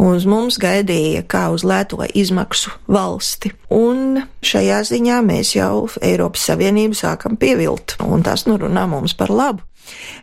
uz 0.00 0.24
mums 0.28 0.58
gaidīja 0.62 1.24
kā 1.28 1.48
uz 1.52 1.64
lēto 1.66 2.04
izmaksu 2.14 2.72
valsti. 2.88 3.52
Un 3.72 4.22
šajā 4.44 4.82
ziņā 4.88 5.18
mēs 5.26 5.56
jau 5.56 5.88
Eiropas 6.00 6.48
Savienību 6.48 6.96
sākam 6.96 7.36
pievilt, 7.40 7.96
un 8.04 8.24
tas 8.24 8.46
nu 8.48 8.58
runā 8.60 8.86
mums 8.90 9.16
par 9.18 9.32
labu. 9.32 9.66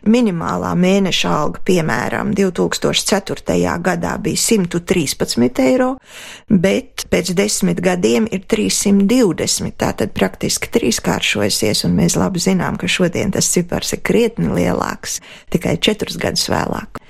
Minimālā 0.08 0.70
mēneša 0.78 1.30
alga, 1.36 1.60
piemēram, 1.68 2.30
2004. 2.36 3.56
gadā 3.84 4.14
bija 4.22 4.40
113 4.40 5.60
eiro, 5.66 5.90
bet 6.48 7.04
pēc 7.12 7.34
desmit 7.36 7.82
gadiem 7.84 8.26
ir 8.32 8.46
320, 8.48 9.76
tātad 9.80 10.14
praktiski 10.16 10.72
trīskāršojusies, 10.72 11.84
un 11.86 11.98
mēs 12.00 12.16
labi 12.16 12.42
zinām, 12.42 12.80
ka 12.80 12.88
šodien 12.88 13.36
tas 13.36 13.52
cipars 13.52 13.92
ir 13.96 14.00
krietni 14.00 14.48
lielāks, 14.48 15.20
tikai 15.52 15.76
četrus 15.76 16.16
gadus 16.20 16.48
vēlāk. 16.50 17.02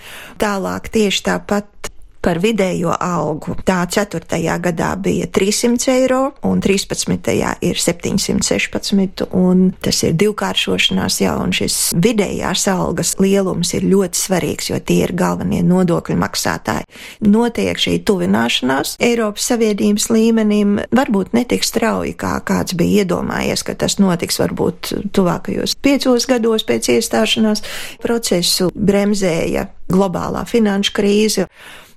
Tālāk 0.42 0.90
tieši 0.90 1.26
tāpat 1.30 1.89
par 2.20 2.40
vidējo 2.40 2.92
algu. 3.00 3.54
Tā 3.64 3.80
4. 3.88 4.40
gadā 4.60 4.90
bija 5.00 5.26
300 5.26 5.88
eiro, 5.94 6.20
un 6.44 6.60
13. 6.60 7.30
ir 7.64 7.80
716, 7.80 9.26
un 9.36 9.70
tas 9.80 10.02
ir 10.04 10.16
divkāršošanās 10.20 11.20
jau, 11.24 11.36
un 11.40 11.54
šis 11.56 11.78
vidējās 11.96 12.66
algas 12.72 13.14
lielums 13.20 13.72
ir 13.76 13.88
ļoti 13.88 14.20
svarīgs, 14.20 14.70
jo 14.72 14.80
tie 14.84 15.00
ir 15.06 15.14
galvenie 15.16 15.62
nodokļu 15.66 16.18
maksātāji. 16.20 16.88
Notiek 17.24 17.80
šī 17.80 17.98
tuvināšanās 18.04 18.96
Eiropas 19.00 19.48
Savienības 19.50 20.10
līmenim, 20.12 20.78
varbūt 20.92 21.34
netik 21.36 21.64
strauji, 21.66 22.14
kā 22.20 22.36
kāds 22.44 22.76
bija 22.76 23.04
iedomājies, 23.04 23.64
ka 23.64 23.76
tas 23.80 23.98
notiks 24.02 24.40
varbūt 24.42 24.92
tuvākajos 25.16 25.76
piecos 25.80 26.28
gados 26.28 26.66
pēc 26.68 26.92
iestāšanās. 26.98 27.64
Procesu 28.02 28.70
bremzēja 28.74 29.70
globālā 29.90 30.44
finanšu 30.48 30.94
krīze 30.96 31.46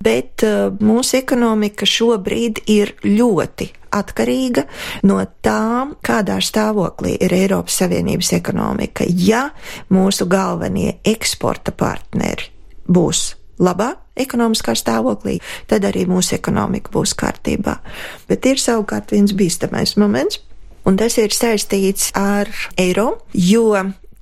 bet 0.03 0.43
uh, 0.45 0.67
mūsu 0.83 1.17
ekonomika 1.21 1.87
šobrīd 1.89 2.63
ir 2.71 2.93
ļoti 3.05 3.69
atkarīga 3.93 4.65
no 5.07 5.19
tā, 5.45 5.87
kādā 6.05 6.39
stāvoklī 6.43 7.15
ir 7.21 7.35
Eiropas 7.37 7.77
Savienības 7.83 8.33
ekonomika. 8.37 9.05
Ja 9.07 9.47
mūsu 9.93 10.27
galvenie 10.29 10.97
eksporta 11.05 11.75
partneri 11.77 12.49
būs 12.89 13.33
labā 13.63 13.93
ekonomiskā 14.19 14.75
stāvoklī, 14.77 15.39
tad 15.69 15.85
arī 15.87 16.05
mūsu 16.09 16.35
ekonomika 16.37 16.93
būs 16.93 17.15
kārtībā. 17.17 17.77
Bet 18.29 18.45
ir 18.49 18.61
savukārt 18.61 19.13
viens 19.13 19.33
bīstamais 19.37 19.95
moments, 19.97 20.41
un 20.85 20.97
tas 20.99 21.17
ir 21.21 21.33
saistīts 21.33 22.11
ar 22.17 22.49
eiro, 22.77 23.23
jo 23.33 23.71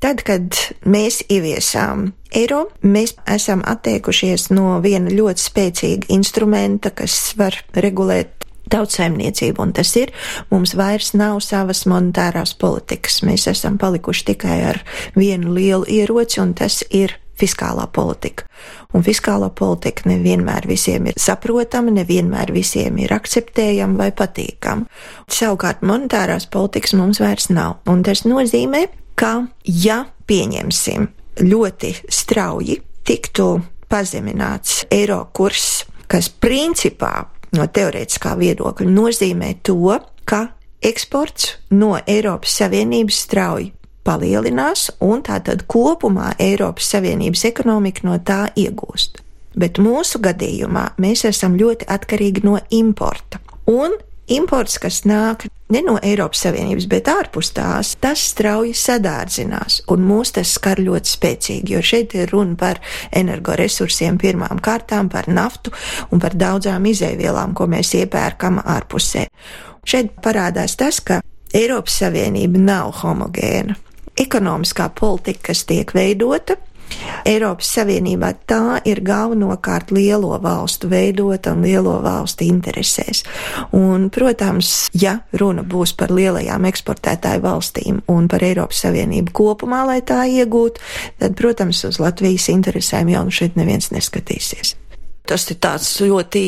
Tad, 0.02 0.24
kad 0.26 0.58
mēs 0.90 1.20
ieviesām 1.30 2.08
eiro, 2.34 2.64
mēs 2.82 3.14
esam 3.30 3.62
atteikušies 3.70 4.48
no 4.50 4.80
viena 4.82 5.12
ļoti 5.14 5.44
spēcīga 5.44 6.10
instrumenta, 6.16 6.90
kas 6.90 7.36
var 7.38 7.60
regulēt 7.78 8.34
tautsaimniecību, 8.72 9.62
un 9.62 9.74
tas 9.78 9.92
ir, 10.00 10.10
mums 10.50 10.74
vairs 10.80 11.12
nav 11.14 11.38
savas 11.46 11.84
monetārās 11.90 12.56
politikas. 12.58 13.20
Mēs 13.28 13.46
esam 13.52 13.78
palikuši 13.82 14.26
tikai 14.32 14.62
ar 14.72 14.80
vienu 15.14 15.54
lielu 15.54 15.86
ieroci, 16.00 16.40
un 16.42 16.56
tas 16.58 16.82
ir 16.90 17.18
fiskālā 17.42 17.88
politika. 17.94 18.48
Un 18.98 19.06
fiskālā 19.06 19.52
politika 19.58 20.10
nevienmēr 20.10 20.66
visiem 20.70 21.12
ir 21.12 21.20
saprotama, 21.22 21.94
nevienmēr 21.96 22.52
visiem 22.54 22.98
ir 23.02 23.14
akceptējama 23.16 24.02
vai 24.02 24.10
patīkama. 24.18 24.90
Savukārt 25.32 25.86
monetārās 25.86 26.50
politikas 26.52 26.96
mums 26.98 27.22
vairs 27.24 27.50
nav, 27.54 27.80
un 27.90 28.04
tas 28.06 28.26
nozīmē, 28.28 28.88
ka, 29.16 29.48
ja 29.64 30.04
pieņemsim 30.28 31.08
ļoti 31.42 31.94
strauji, 32.12 32.80
tiktu 33.08 33.48
pazemināts 33.92 34.86
eiro 34.92 35.26
kurs, 35.36 35.84
kas 36.12 36.30
principā 36.30 37.28
no 37.56 37.68
teorētiskā 37.68 38.36
viedokļa 38.40 38.90
nozīmē 38.92 39.54
to, 39.68 39.98
ka 40.26 40.48
eksports 40.82 41.56
no 41.76 41.98
Eiropas 42.08 42.56
Savienības 42.62 43.24
strauji 43.26 43.72
palielinās, 44.04 44.90
un 45.04 45.22
tātad 45.26 45.66
kopumā 45.70 46.32
Eiropas 46.42 46.90
Savienības 46.96 47.46
ekonomika 47.52 48.08
no 48.08 48.18
tā 48.26 48.46
iegūst. 48.58 49.22
Bet 49.58 49.82
mūsu 49.84 50.22
gadījumā 50.24 50.94
mēs 51.02 51.26
esam 51.28 51.58
ļoti 51.60 51.90
atkarīgi 51.92 52.46
no 52.48 52.58
importa. 52.72 53.42
Un 53.70 53.98
imports, 54.32 54.78
kas 54.82 55.02
nāk 55.08 55.46
ne 55.72 55.82
no 55.86 55.98
Eiropas 56.04 56.44
Savienības, 56.46 56.88
bet 56.92 57.10
ārpus 57.12 57.52
tās, 57.56 57.94
tas 58.02 58.24
strauji 58.32 58.74
sadārdzinās, 58.78 59.82
un 59.92 60.04
mūs 60.08 60.34
tas 60.36 60.54
skar 60.58 60.82
ļoti 60.84 61.14
spēcīgi, 61.16 61.76
jo 61.76 61.82
šeit 61.86 62.16
ir 62.18 62.32
runa 62.34 62.58
par 62.60 62.82
energoresursiem 63.16 64.20
pirmām 64.22 64.62
kārtām, 64.64 65.10
par 65.12 65.30
naftu 65.32 65.74
un 66.12 66.24
par 66.24 66.36
daudzām 66.36 66.88
izēvielām, 66.92 67.56
ko 67.58 67.70
mēs 67.72 67.94
iepērkam 68.02 68.62
ārpusē. 68.64 69.28
Šeit 69.88 70.18
parādās 70.24 70.76
tas, 70.80 71.00
ka 71.02 71.22
Eiropas 71.56 72.02
Savienība 72.04 72.60
nav 72.62 72.94
homogēna. 73.02 73.78
Ekonomiskā 74.20 74.90
politika, 74.96 75.50
kas 75.52 75.64
tiek 75.68 75.94
veidota, 75.96 76.58
Eiropas 77.26 77.70
Savienībā 77.76 78.32
tā 78.50 78.80
ir 78.90 79.02
galvenokārt 79.06 79.92
lielo 79.94 80.34
valstu 80.42 80.90
veidota 80.92 81.54
un 81.56 81.64
lielo 81.66 81.98
valstu 82.04 82.48
interesēs. 82.48 83.24
Un, 83.78 84.10
protams, 84.14 84.90
ja 84.98 85.20
runa 85.38 85.64
būs 85.64 85.96
par 85.98 86.14
lielajām 86.16 86.66
eksportētāju 86.72 87.46
valstīm 87.46 88.02
un 88.12 88.30
par 88.32 88.44
Eiropas 88.46 88.84
Savienību 88.86 89.36
kopumā, 89.36 89.84
lai 89.88 90.02
tā 90.02 90.24
iegūtu, 90.30 90.82
tad, 91.22 91.38
protams, 91.40 91.86
uz 91.88 92.02
Latvijas 92.02 92.50
interesēm 92.54 93.14
jau 93.14 93.26
nu 93.28 93.34
šeit 93.34 93.60
neviens 93.60 93.92
neskatīsies. 93.94 94.76
Tas 95.28 95.46
ir 95.54 95.60
tāds 95.62 95.88
ļoti 96.02 96.44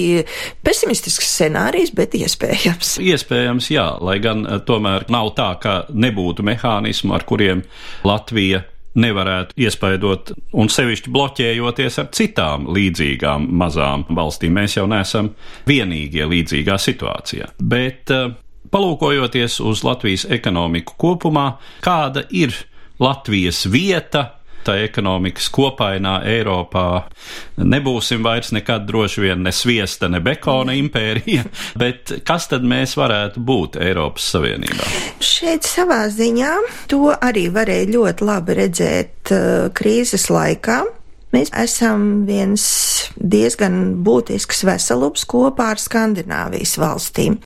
pesimistisks 0.66 1.30
scenārijs, 1.30 1.94
bet 1.96 2.18
iespējams. 2.18 2.98
Iespējams, 3.14 3.70
jā, 3.72 3.86
lai 4.04 4.18
gan 4.24 4.44
eh, 4.44 4.60
tomēr 4.66 5.06
nav 5.14 5.32
tā, 5.38 5.54
ka 5.62 5.76
nebūtu 5.94 6.46
mehānismu, 6.48 7.14
ar 7.16 7.26
kuriem 7.30 7.64
Latvija 8.08 8.64
nevarētu 9.00 9.58
iespaidot 9.66 10.34
un 10.60 10.70
sevišķi 10.70 11.14
bloķējoties 11.14 12.00
ar 12.02 12.10
citām 12.14 12.68
līdzīgām 12.74 13.48
mazām 13.62 14.06
valstīm. 14.14 14.54
Mēs 14.60 14.78
jau 14.78 14.86
neesam 14.90 15.32
vienīgie 15.70 16.28
līdzīgā 16.30 16.78
situācijā. 16.82 17.50
Bet 17.58 18.14
eh, 18.14 18.30
palūkojoties 18.74 19.60
uz 19.66 19.84
Latvijas 19.86 20.28
ekonomiku 20.30 20.98
kopumā, 21.02 21.48
kāda 21.86 22.26
ir 22.32 22.56
Latvijas 23.02 23.66
vieta 23.72 24.43
tā 24.66 24.78
ekonomikas 24.84 25.50
kopainā 25.54 26.20
Eiropā 26.30 26.88
nebūsim 27.62 28.24
vairs 28.26 28.54
nekad 28.56 28.88
droši 28.88 29.24
vien 29.26 29.44
ne 29.46 29.54
sviesta, 29.56 30.10
ne 30.12 30.22
bekona 30.24 30.76
impērija, 30.78 31.46
bet 31.82 32.16
kas 32.28 32.50
tad 32.52 32.66
mēs 32.68 32.98
varētu 33.00 33.44
būt 33.44 33.80
Eiropas 33.84 34.32
Savienībā? 34.36 34.90
Šeit 35.24 35.68
savā 35.68 36.04
ziņā 36.14 36.56
to 36.92 37.14
arī 37.14 37.48
varēja 37.54 37.92
ļoti 37.94 38.28
labi 38.28 38.60
redzēt 38.64 39.34
uh, 39.36 39.70
krīzes 39.76 40.30
laikā. 40.34 40.84
Mēs 41.34 41.50
esam 41.58 42.28
viens 42.28 42.64
diezgan 43.18 44.04
būtisks 44.06 44.62
veselums 44.70 45.24
kopā 45.26 45.72
ar 45.74 45.82
Skandināvijas 45.82 46.76
valstīm 46.78 47.40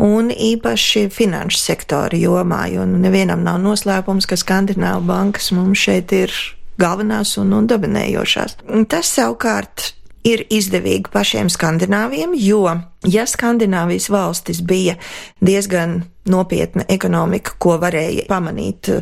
un 0.00 0.30
īpaši 0.32 1.08
finanšu 1.12 1.60
sektora 1.60 2.18
jomā, 2.18 2.64
jo 2.72 2.86
nu, 2.88 3.00
nevienam 3.02 3.44
nav 3.44 3.60
noslēpums, 3.62 4.28
ka 4.28 4.38
Skandināvu 4.40 5.06
bankas 5.08 5.52
mums 5.56 5.82
šeit 5.84 6.12
ir 6.16 6.32
galvenās 6.80 7.36
un, 7.40 7.52
un 7.56 7.68
dominējošās. 7.70 8.62
Tas 8.90 9.10
savukārt 9.12 9.92
ir 10.26 10.44
izdevīgi 10.54 11.10
pašiem 11.12 11.50
skandināviem, 11.50 12.34
jo, 12.38 12.62
ja 13.10 13.24
Skandināvijas 13.26 14.08
valstis 14.12 14.62
bija 14.62 14.94
diezgan 15.42 16.02
nopietna 16.30 16.86
ekonomika, 16.88 17.56
ko 17.58 17.74
varēja 17.82 18.28
pamanīt 18.30 18.92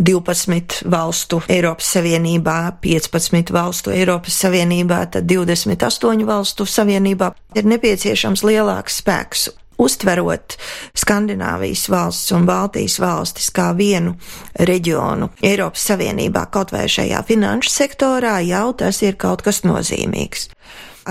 12 0.00 0.82
valstu 0.90 1.42
Eiropas 1.52 1.92
Savienībā, 1.98 2.58
15 2.80 3.52
valstu 3.52 3.92
Eiropas 3.92 4.40
Savienībā, 4.46 5.02
tad 5.12 5.28
28 5.28 6.24
valstu 6.28 6.66
Savienībā, 6.66 7.34
ir 7.60 7.68
nepieciešams 7.74 8.46
lielāks 8.48 9.02
spēks 9.02 9.50
Uztverot 9.78 10.56
Skandināvijas 10.98 11.88
valsts 11.92 12.32
un 12.36 12.46
Baltijas 12.48 12.98
valstis 13.02 13.50
kā 13.54 13.70
vienu 13.76 14.14
reģionu 14.58 15.30
Eiropas 15.42 15.88
Savienībā, 15.90 16.46
kaut 16.52 16.74
vai 16.74 16.86
šajā 16.90 17.22
finanšu 17.28 17.72
sektorā, 17.72 18.38
jau 18.46 18.72
tas 18.78 19.02
ir 19.02 19.16
kaut 19.20 19.44
kas 19.46 19.62
nozīmīgs. 19.64 20.48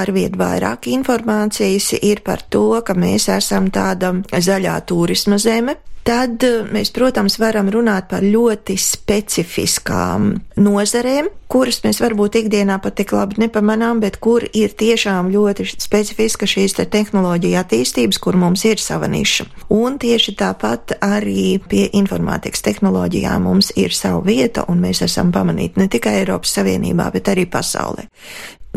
Arvien 0.02 0.38
vairāk 0.40 0.88
informācijas 0.88 1.92
ir 2.00 2.22
par 2.24 2.46
to, 2.50 2.80
ka 2.86 2.96
mēs 2.96 3.28
esam 3.34 3.68
tāda 3.74 4.14
zaļā 4.32 4.78
turisma 4.88 5.40
zeme, 5.42 5.76
Tad 6.02 6.42
eh, 6.44 6.64
mēs, 6.74 6.90
protams, 6.96 7.36
varam 7.38 7.70
runāt 7.70 8.08
par 8.10 8.24
ļoti 8.26 8.74
specifiskām 8.82 10.32
nozarēm, 10.58 11.28
kuras 11.52 11.82
mēs 11.84 12.00
varbūt 12.02 12.40
ikdienā 12.40 12.80
pat 12.82 12.96
tik 12.98 13.12
labi 13.14 13.44
nepamanām, 13.44 14.00
bet 14.02 14.18
kur 14.24 14.42
ir 14.46 14.74
tiešām 14.78 15.30
ļoti 15.34 15.68
specifiska 15.70 16.50
šīs 16.50 16.74
te 16.80 16.88
tehnoloģija 16.90 17.62
attīstības, 17.62 18.18
kur 18.24 18.40
mums 18.42 18.66
ir 18.66 18.82
sava 18.82 19.10
niša. 19.12 19.46
Un 19.76 20.00
tieši 20.02 20.34
tāpat 20.40 20.96
arī 21.06 21.60
pie 21.70 21.86
informātikas 22.00 22.66
tehnoloģijām 22.66 23.46
mums 23.46 23.70
ir 23.78 23.94
sava 23.94 24.24
vieta, 24.26 24.66
un 24.74 24.82
mēs 24.82 25.04
esam 25.06 25.30
pamanīti 25.36 25.84
ne 25.84 25.88
tikai 25.92 26.18
Eiropas 26.24 26.56
Savienībā, 26.58 27.12
bet 27.14 27.30
arī 27.30 27.46
pasaulē. 27.46 28.08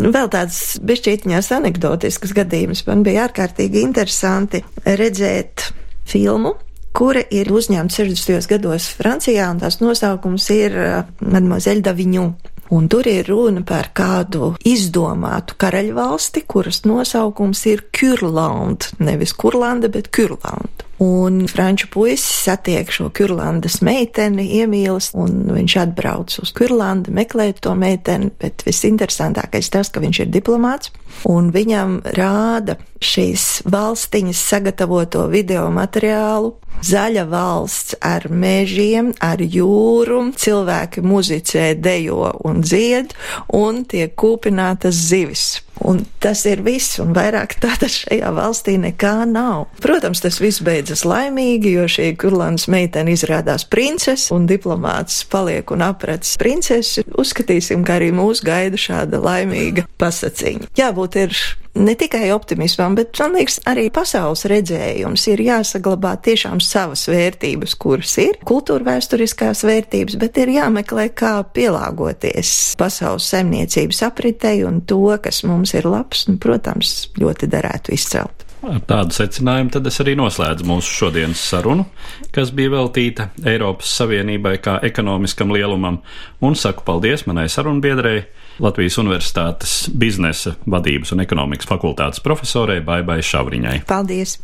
Nu, 0.02 0.10
vēl 0.12 0.28
tāds 0.28 0.74
bešķītiņās 0.82 1.52
anegdotisks 1.54 2.34
gadījums 2.37 2.84
man 2.88 3.06
bija 3.06 3.28
ārkārtīgi 3.28 3.80
interesanti 3.87 4.60
redzēt 4.84 5.70
filmu 6.10 6.56
kura 6.94 7.22
ir 7.35 7.50
uzņemta 7.52 8.02
60. 8.02 8.48
gados 8.50 8.88
Francijā, 8.98 9.50
un 9.50 9.61
tās 9.62 9.80
nosaukums 9.83 10.48
ir 10.54 10.76
uh, 10.78 10.98
Mademoiselle 11.20 11.85
d'Avignon. 11.85 12.35
Un 12.74 12.87
tur 12.88 13.07
ir 13.07 13.26
runa 13.28 13.61
par 13.66 13.90
kādu 13.94 14.54
izdomātu 14.66 15.59
karaļvalsti, 15.61 16.46
kuras 16.48 16.80
nosaukums 16.88 17.61
ir 17.68 17.85
Kurland, 17.94 18.88
nevis 19.04 19.35
Kurlanda, 19.37 19.90
bet 19.92 20.09
Kurland. 20.14 20.87
Un 21.02 21.46
franču 21.50 21.88
puisis 21.90 22.44
satiek 22.44 22.90
šo 22.94 23.09
Kurlandas 23.14 23.80
meiteni, 23.83 24.46
iemīlas, 24.61 25.11
un 25.18 25.48
viņš 25.50 25.76
atbrauc 25.83 26.37
uz 26.42 26.52
Kurlandi 26.54 27.14
meklēt 27.14 27.59
to 27.66 27.74
meiteni, 27.78 28.30
bet 28.38 28.62
visinteresantākais 28.66 29.72
tas, 29.74 29.90
ka 29.90 30.02
viņš 30.04 30.22
ir 30.22 30.30
diplomāts, 30.37 30.92
un 31.26 31.50
viņam 31.54 31.98
rāda 32.14 32.78
šīs 33.02 33.64
valstiņas 33.66 34.44
sagatavoto 34.54 35.26
video 35.33 35.66
materiālu 35.74 36.54
zaļa 36.85 37.24
valsts 37.30 37.98
ar 38.04 38.28
mežiem, 38.30 39.12
ar 39.22 39.40
jūru, 39.40 40.30
cilvēki 40.38 41.04
muzicē, 41.04 41.72
dejo 41.80 42.30
un 42.44 42.62
dzied, 42.62 43.14
un 43.54 43.85
tiek 43.88 44.14
kūpinātas 44.14 44.98
zivis. 45.11 45.63
Un 45.82 46.04
tas 46.22 46.44
ir 46.46 46.62
viss, 46.64 47.00
un 47.02 47.10
vairāk 47.16 47.56
tāda 47.62 47.88
šajā 47.90 48.30
valstī 48.37 48.76
nekā 48.78 49.24
nav. 49.26 49.66
Protams, 49.82 50.22
tas 50.22 50.38
viss 50.42 50.62
beidzas 50.64 51.02
laimīgi, 51.08 51.74
jo 51.78 51.88
šī 51.90 52.12
kurlāns 52.20 52.68
meitene 52.70 53.14
izrādās 53.16 53.66
princese, 53.66 54.30
un 54.34 54.46
diplomāts 54.50 55.24
paliek 55.30 55.74
un 55.74 55.82
aprec 55.87 56.28
princesi. 56.40 57.04
Uzskatīsim, 57.18 57.82
ka 57.87 57.98
arī 57.98 58.12
mūs 58.14 58.44
gaida 58.46 58.78
šāda 58.80 59.20
laimīga 59.24 59.88
pasaciņa. 60.00 60.70
Jābūt 60.78 61.20
ir 61.24 61.37
ne 61.74 61.94
tikai 61.94 62.32
optimismam, 62.32 62.94
bet, 62.94 63.18
man 63.18 63.34
liekas, 63.38 63.58
arī 63.68 63.88
pasaules 63.94 64.44
redzējums 64.50 65.26
ir 65.32 65.42
jāsaglabā 65.44 66.14
tiešām 66.24 66.62
savas 66.62 67.06
vērtības, 67.10 67.74
kuras 67.80 68.14
ir 68.22 68.38
kultūra 68.46 68.87
vēsturiskās 68.92 69.64
vērtības, 69.66 70.18
bet 70.20 70.38
ir 70.42 70.54
jāmeklē, 70.54 71.08
kā 71.16 71.34
pielāgoties 71.56 72.74
pasaules 72.80 73.26
saimniecības 73.34 74.04
apritei 74.06 74.62
un 74.66 74.80
to, 74.87 75.02
kas 75.22 75.42
mums 75.48 75.74
ir 75.74 75.88
labs, 75.90 76.28
nu, 76.30 76.38
protams, 76.42 76.96
ļoti 77.18 77.50
derētu 77.50 77.94
izcelt. 77.96 78.44
Ar 78.64 78.80
tādu 78.88 79.12
secinājumu 79.12 79.74
tad 79.74 79.88
es 79.90 79.98
arī 80.00 80.14
noslēdzu 80.16 80.64
mūsu 80.64 80.92
šodienas 81.02 81.42
sarunu, 81.50 81.84
kas 82.32 82.48
bija 82.56 82.72
veltīta 82.72 83.26
Eiropas 83.44 83.90
Savienībai 83.98 84.54
kā 84.64 84.78
ekonomiskam 84.88 85.52
lielumam, 85.52 85.98
un 86.40 86.56
saku 86.56 86.87
paldies 86.87 87.26
manai 87.28 87.44
sarunbiedrēji, 87.52 88.24
Latvijas 88.62 88.99
Universitātes 89.03 89.73
biznesa 89.90 90.55
vadības 90.71 91.14
un 91.14 91.25
ekonomikas 91.25 91.67
fakultātes 91.67 92.23
profesorei 92.23 92.81
Baibai 92.85 93.19
Šavriņai. 93.25 93.81
Paldies! 93.88 94.38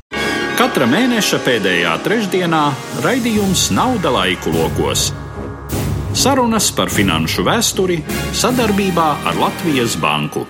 Katra 0.58 0.84
mēneša 0.90 1.38
pēdējā 1.46 1.94
trešdienā 2.04 2.64
raidījums 3.04 3.70
Nauda 3.72 4.12
laiku 4.12 4.52
lokos. 4.52 5.08
Sarunas 6.10 6.72
par 6.74 6.90
finanšu 6.92 7.46
vēsturi 7.46 8.00
sadarbībā 8.36 9.10
ar 9.30 9.38
Latvijas 9.40 9.94
Banku. 10.02 10.44